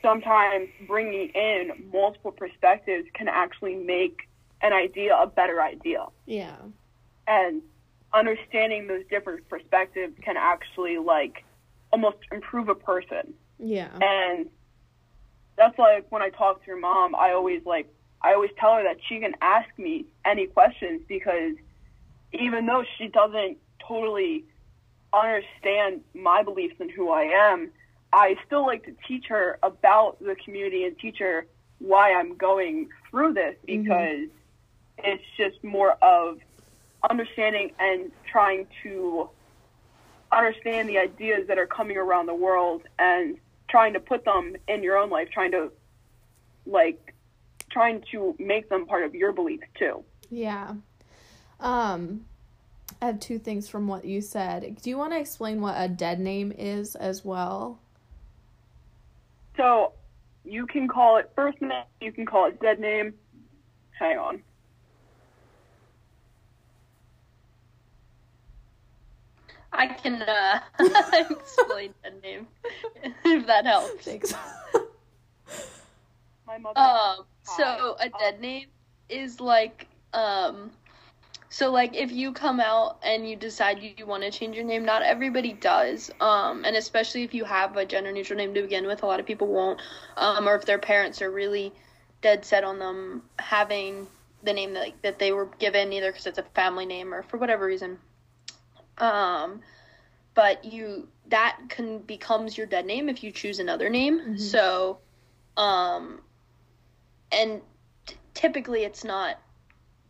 [0.01, 4.27] sometimes bringing in multiple perspectives can actually make
[4.61, 6.05] an idea a better idea.
[6.25, 6.55] Yeah.
[7.27, 7.61] And
[8.13, 11.43] understanding those different perspectives can actually, like,
[11.91, 13.89] almost improve a person Yeah.
[14.01, 14.49] and
[15.57, 17.87] that's like when I talk to your mom, I always like
[18.21, 21.55] I always tell her that she can ask me any questions because
[22.31, 24.45] even though she doesn't totally
[25.13, 27.71] understand my beliefs and who I am,
[28.13, 31.45] I still like to teach her about the community and teach her
[31.79, 34.27] why I'm going through this because
[34.99, 36.39] it's just more of
[37.09, 39.29] understanding and trying to
[40.31, 43.37] understand the ideas that are coming around the world and
[43.69, 45.71] trying to put them in your own life, trying to
[46.65, 47.13] like
[47.71, 50.03] trying to make them part of your beliefs too.
[50.29, 50.75] Yeah.
[51.59, 52.25] Um
[53.01, 54.77] I have two things from what you said.
[54.81, 57.79] Do you want to explain what a dead name is as well?
[59.57, 59.93] So
[60.43, 63.13] you can call it first name, you can call it dead name.
[63.99, 64.41] Hang on.
[69.73, 70.59] I can uh,
[71.29, 72.47] explain dead name
[73.25, 74.03] if that helps.
[74.03, 74.33] Thanks.
[76.47, 78.67] My mother Um, so a dead name
[79.09, 80.71] is like um
[81.53, 84.63] so like if you come out and you decide you, you want to change your
[84.63, 86.09] name, not everybody does.
[86.21, 89.19] Um and especially if you have a gender neutral name to begin with, a lot
[89.19, 89.81] of people won't.
[90.15, 91.73] Um or if their parents are really
[92.21, 94.07] dead set on them having
[94.43, 97.21] the name that like, that they were given either cuz it's a family name or
[97.21, 97.99] for whatever reason.
[98.97, 99.61] Um
[100.33, 104.21] but you that can becomes your dead name if you choose another name.
[104.21, 104.39] Mhm.
[104.39, 104.99] So
[105.57, 106.21] um
[107.29, 107.61] and
[108.05, 109.37] t- typically it's not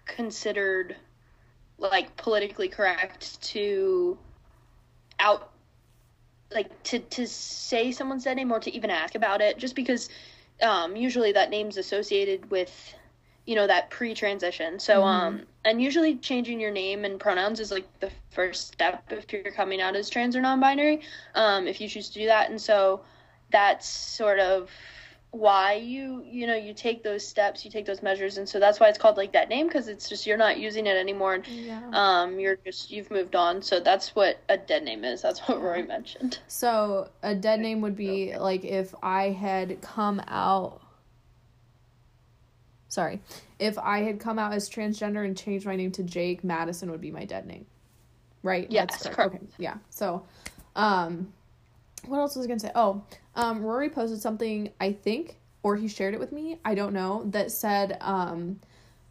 [0.05, 0.97] considered
[1.81, 4.17] like politically correct to
[5.19, 5.51] out
[6.53, 10.09] like to to say someone's dead name or to even ask about it just because
[10.61, 12.93] um usually that name's associated with
[13.45, 15.05] you know that pre-transition so Mhm.
[15.05, 19.51] um and usually changing your name and pronouns is like the first step if you're
[19.51, 21.01] coming out as trans or non-binary
[21.35, 23.01] um if you choose to do that and so
[23.51, 24.69] that's sort of
[25.31, 28.81] why you you know you take those steps you take those measures and so that's
[28.81, 31.47] why it's called like that name because it's just you're not using it anymore and
[31.47, 31.81] yeah.
[31.93, 35.61] um you're just you've moved on so that's what a dead name is that's what
[35.61, 40.81] rory mentioned So a dead name would be like if I had come out
[42.89, 43.21] Sorry.
[43.57, 46.99] If I had come out as transgender and changed my name to Jake, Madison would
[46.99, 47.65] be my dead name.
[48.43, 48.69] Right?
[48.69, 49.35] Yes, correct.
[49.35, 49.45] Okay.
[49.57, 49.77] Yeah.
[49.89, 50.23] So
[50.75, 51.31] um
[52.05, 52.71] what else was I gonna say?
[52.75, 53.01] Oh,
[53.35, 57.23] um Rory posted something I think or he shared it with me, I don't know,
[57.31, 58.59] that said um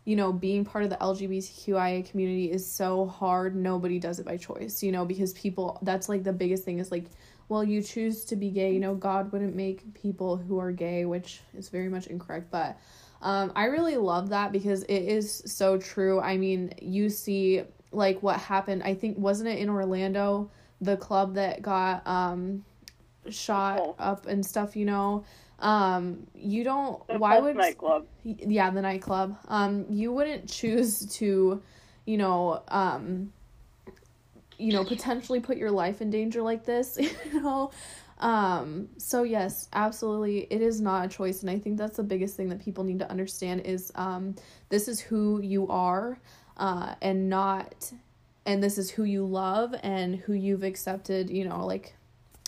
[0.04, 3.54] you know, being part of the LGBTQIA community is so hard.
[3.54, 6.90] Nobody does it by choice, you know, because people, that's like the biggest thing is
[6.90, 7.04] like,
[7.48, 11.04] well, you choose to be gay, you know, God wouldn't make people who are gay,
[11.04, 12.50] which is very much incorrect.
[12.50, 12.78] But
[13.22, 16.20] um, I really love that because it is so true.
[16.20, 17.62] I mean, you see
[17.92, 20.50] like what happened, I think, wasn't it in Orlando,
[20.80, 22.64] the club that got um,
[23.28, 23.96] shot Pulse.
[23.98, 25.24] up and stuff, you know?
[25.58, 28.06] Um, you don't, The why would nightclub.
[28.24, 31.60] yeah the nightclub um you wouldn't choose to
[32.06, 33.30] you know um
[34.58, 36.98] you know potentially put your life in danger like this
[37.32, 37.70] you know
[38.20, 42.36] um so yes absolutely it is not a choice and i think that's the biggest
[42.36, 44.34] thing that people need to understand is um
[44.70, 46.18] this is who you are
[46.58, 47.92] uh and not
[48.46, 51.94] and this is who you love and who you've accepted you know like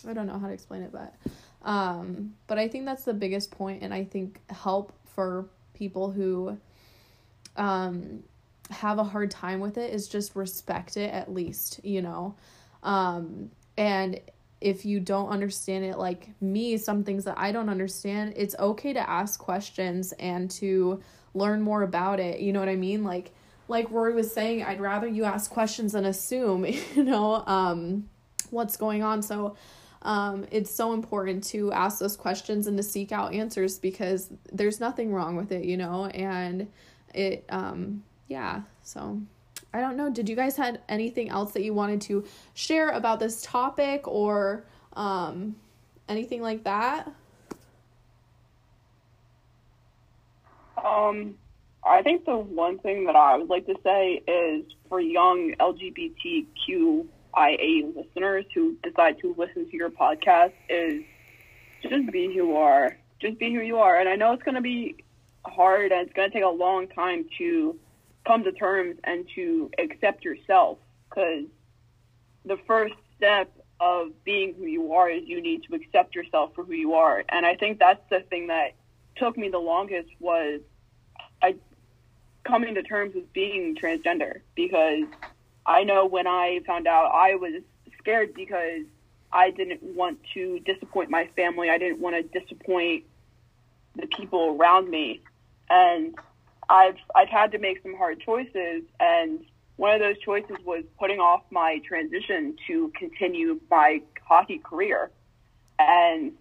[0.06, 1.14] i don't know how to explain it but
[1.62, 6.56] um but i think that's the biggest point and i think help for people who
[7.56, 8.22] um
[8.70, 12.34] have a hard time with it is just respect it at least you know?
[12.82, 14.18] Um and
[14.60, 18.92] if you don't understand it like me some things that i don't understand it's okay
[18.92, 21.02] to ask questions and to
[21.34, 23.04] learn more about it you know what i mean?
[23.04, 23.32] Like
[23.68, 28.08] like rory was saying i'd rather you ask questions than assume you know um
[28.52, 29.22] what's going on.
[29.22, 29.56] So
[30.02, 34.80] um, it's so important to ask those questions and to seek out answers because there's
[34.80, 36.68] nothing wrong with it, you know, and
[37.14, 39.20] it, um, yeah, so
[39.72, 40.10] I don't know.
[40.10, 42.24] Did you guys had anything else that you wanted to
[42.54, 45.54] share about this topic or, um,
[46.08, 47.10] anything like that?
[50.84, 51.36] Um,
[51.84, 57.06] I think the one thing that I would like to say is for young LGBTQ
[57.38, 61.02] IA listeners who decide to listen to your podcast is
[61.82, 62.96] just be who you are.
[63.20, 63.96] Just be who you are.
[63.96, 64.96] And I know it's going to be
[65.44, 67.78] hard and it's going to take a long time to
[68.26, 70.78] come to terms and to accept yourself
[71.08, 71.44] because
[72.44, 76.64] the first step of being who you are is you need to accept yourself for
[76.64, 77.24] who you are.
[77.28, 78.74] And I think that's the thing that
[79.16, 80.60] took me the longest was
[81.42, 81.56] I
[82.44, 85.04] coming to terms with being transgender because
[85.66, 87.62] I know when I found out I was
[87.98, 88.82] scared because
[89.32, 91.70] I didn't want to disappoint my family.
[91.70, 93.04] I didn't want to disappoint
[93.96, 95.22] the people around me.
[95.70, 96.14] And
[96.68, 99.44] I've I've had to make some hard choices and
[99.76, 105.10] one of those choices was putting off my transition to continue my hockey career.
[105.78, 106.32] And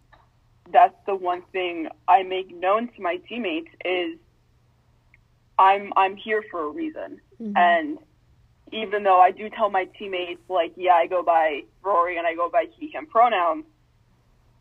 [0.71, 4.17] that's the one thing I make known to my teammates is
[5.57, 7.21] I'm I'm here for a reason.
[7.41, 7.57] Mm-hmm.
[7.57, 7.97] And
[8.71, 12.35] even though I do tell my teammates like, yeah, I go by Rory and I
[12.35, 13.65] go by he him pronouns,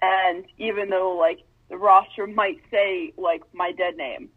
[0.03, 4.29] and even though like the roster might say like my dead name,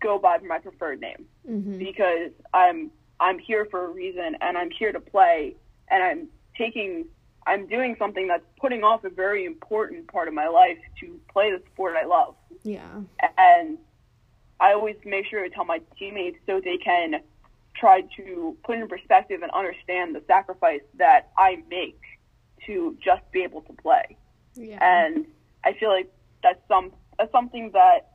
[0.00, 1.78] go by my preferred name mm-hmm.
[1.78, 2.90] because I'm
[3.20, 5.54] I'm here for a reason and I'm here to play
[5.88, 6.28] and I'm
[6.58, 7.06] taking
[7.46, 11.50] I'm doing something that's putting off a very important part of my life to play
[11.50, 12.34] the sport I love.
[12.62, 13.00] Yeah.
[13.36, 13.78] And
[14.60, 17.20] I always make sure to tell my teammates so they can
[17.74, 22.00] try to put in perspective and understand the sacrifice that I make
[22.66, 24.16] to just be able to play.
[24.54, 24.78] Yeah.
[24.80, 25.26] And
[25.64, 26.12] I feel like
[26.42, 28.12] that's some that's something that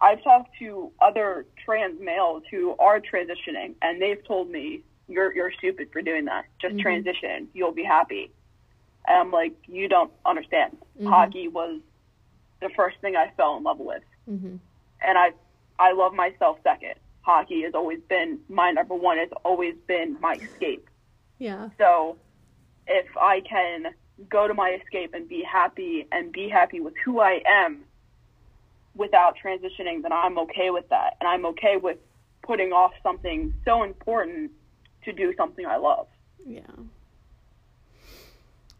[0.00, 5.52] I've talked to other trans males who are transitioning, and they've told me, "You're you're
[5.52, 6.44] stupid for doing that.
[6.60, 6.82] Just mm-hmm.
[6.82, 7.48] transition.
[7.52, 8.30] You'll be happy."
[9.06, 10.76] And I'm like, "You don't understand.
[10.96, 11.08] Mm-hmm.
[11.08, 11.80] Hockey was
[12.60, 14.56] the first thing I fell in love with, mm-hmm.
[15.00, 15.32] and I
[15.78, 16.94] I love myself second.
[17.22, 19.18] Hockey has always been my number one.
[19.18, 20.88] It's always been my escape.
[21.38, 21.70] Yeah.
[21.78, 22.16] So
[22.86, 23.94] if I can
[24.28, 27.84] go to my escape and be happy and be happy with who I am
[28.94, 31.16] without transitioning, then I'm okay with that.
[31.20, 31.98] And I'm okay with
[32.42, 34.50] putting off something so important
[35.04, 36.06] to do something I love.
[36.44, 36.60] Yeah.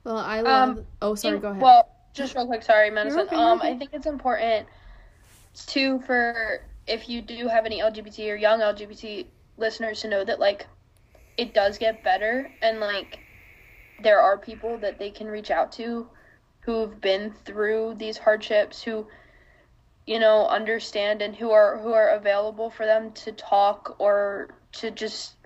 [0.04, 0.78] Well, I love.
[0.78, 1.36] Um, oh, sorry.
[1.36, 1.62] in- go ahead.
[1.62, 3.20] Well, just real quick, sorry, Madison.
[3.20, 3.70] okay, um, okay.
[3.72, 4.66] I think it's important
[5.66, 6.62] too for
[6.92, 9.26] if you do have any LGBT or young LGBT
[9.56, 10.66] listeners to know that like
[11.38, 13.18] it does get better and like
[14.02, 16.06] there are people that they can reach out to
[16.60, 19.06] who've been through these hardships who
[20.06, 24.90] you know understand and who are who are available for them to talk or to
[24.90, 25.36] just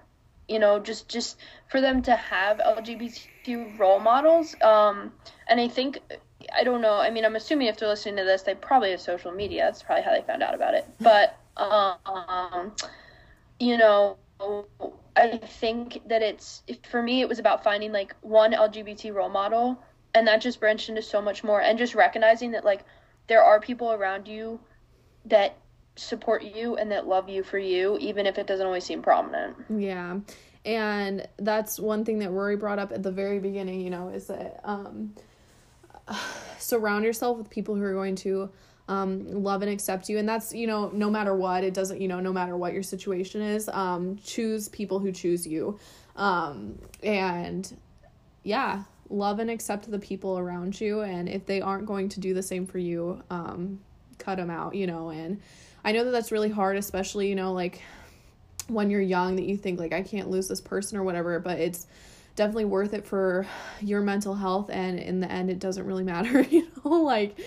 [0.48, 1.38] you know just just
[1.68, 4.56] for them to have lgbtq role models.
[4.62, 5.12] Um
[5.46, 6.00] and i think
[6.54, 6.94] i don't know.
[6.94, 9.64] I mean i'm assuming if they're listening to this they probably have social media.
[9.64, 10.86] That's probably how they found out about it.
[11.00, 12.72] But um
[13.58, 14.16] you know
[15.16, 19.82] i think that it's for me it was about finding like one lgbt role model
[20.14, 22.84] and that just branched into so much more and just recognizing that like
[23.28, 24.60] there are people around you
[25.24, 25.56] that
[25.96, 29.56] support you and that love you for you even if it doesn't always seem prominent.
[29.74, 30.18] Yeah.
[30.64, 34.26] And that's one thing that Rory brought up at the very beginning, you know, is
[34.26, 35.14] that um,
[36.58, 38.50] surround yourself with people who are going to
[38.88, 40.18] um, love and accept you.
[40.18, 42.82] And that's, you know, no matter what, it doesn't, you know, no matter what your
[42.82, 45.78] situation is, um, choose people who choose you.
[46.14, 47.76] Um, and
[48.42, 51.00] yeah, love and accept the people around you.
[51.00, 53.80] And if they aren't going to do the same for you, um,
[54.18, 55.10] cut them out, you know.
[55.10, 55.40] And
[55.84, 57.82] I know that that's really hard, especially, you know, like
[58.68, 61.58] when you're young that you think like I can't lose this person or whatever, but
[61.58, 61.86] it's
[62.36, 63.46] definitely worth it for
[63.80, 67.38] your mental health and in the end it doesn't really matter, you know, like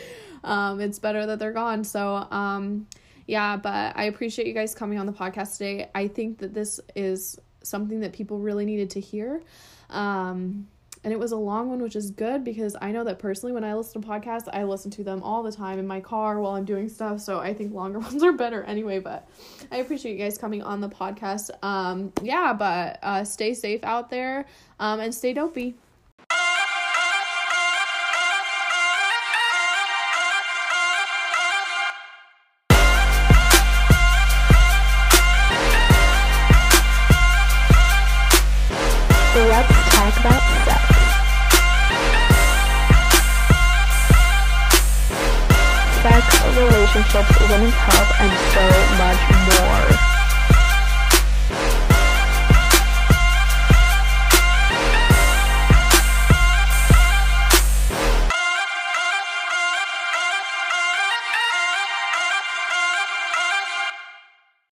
[0.43, 1.83] um it's better that they're gone.
[1.83, 2.87] So um
[3.27, 5.89] yeah, but I appreciate you guys coming on the podcast today.
[5.93, 9.41] I think that this is something that people really needed to hear.
[9.89, 10.67] Um
[11.03, 13.63] and it was a long one, which is good because I know that personally, when
[13.63, 16.53] I listen to podcasts, I listen to them all the time in my car while
[16.53, 17.21] I'm doing stuff.
[17.21, 18.99] So I think longer ones are better anyway.
[18.99, 19.27] But
[19.71, 21.51] I appreciate you guys coming on the podcast.
[21.63, 24.45] Um, yeah, but uh, stay safe out there
[24.79, 25.75] um, and stay dopey.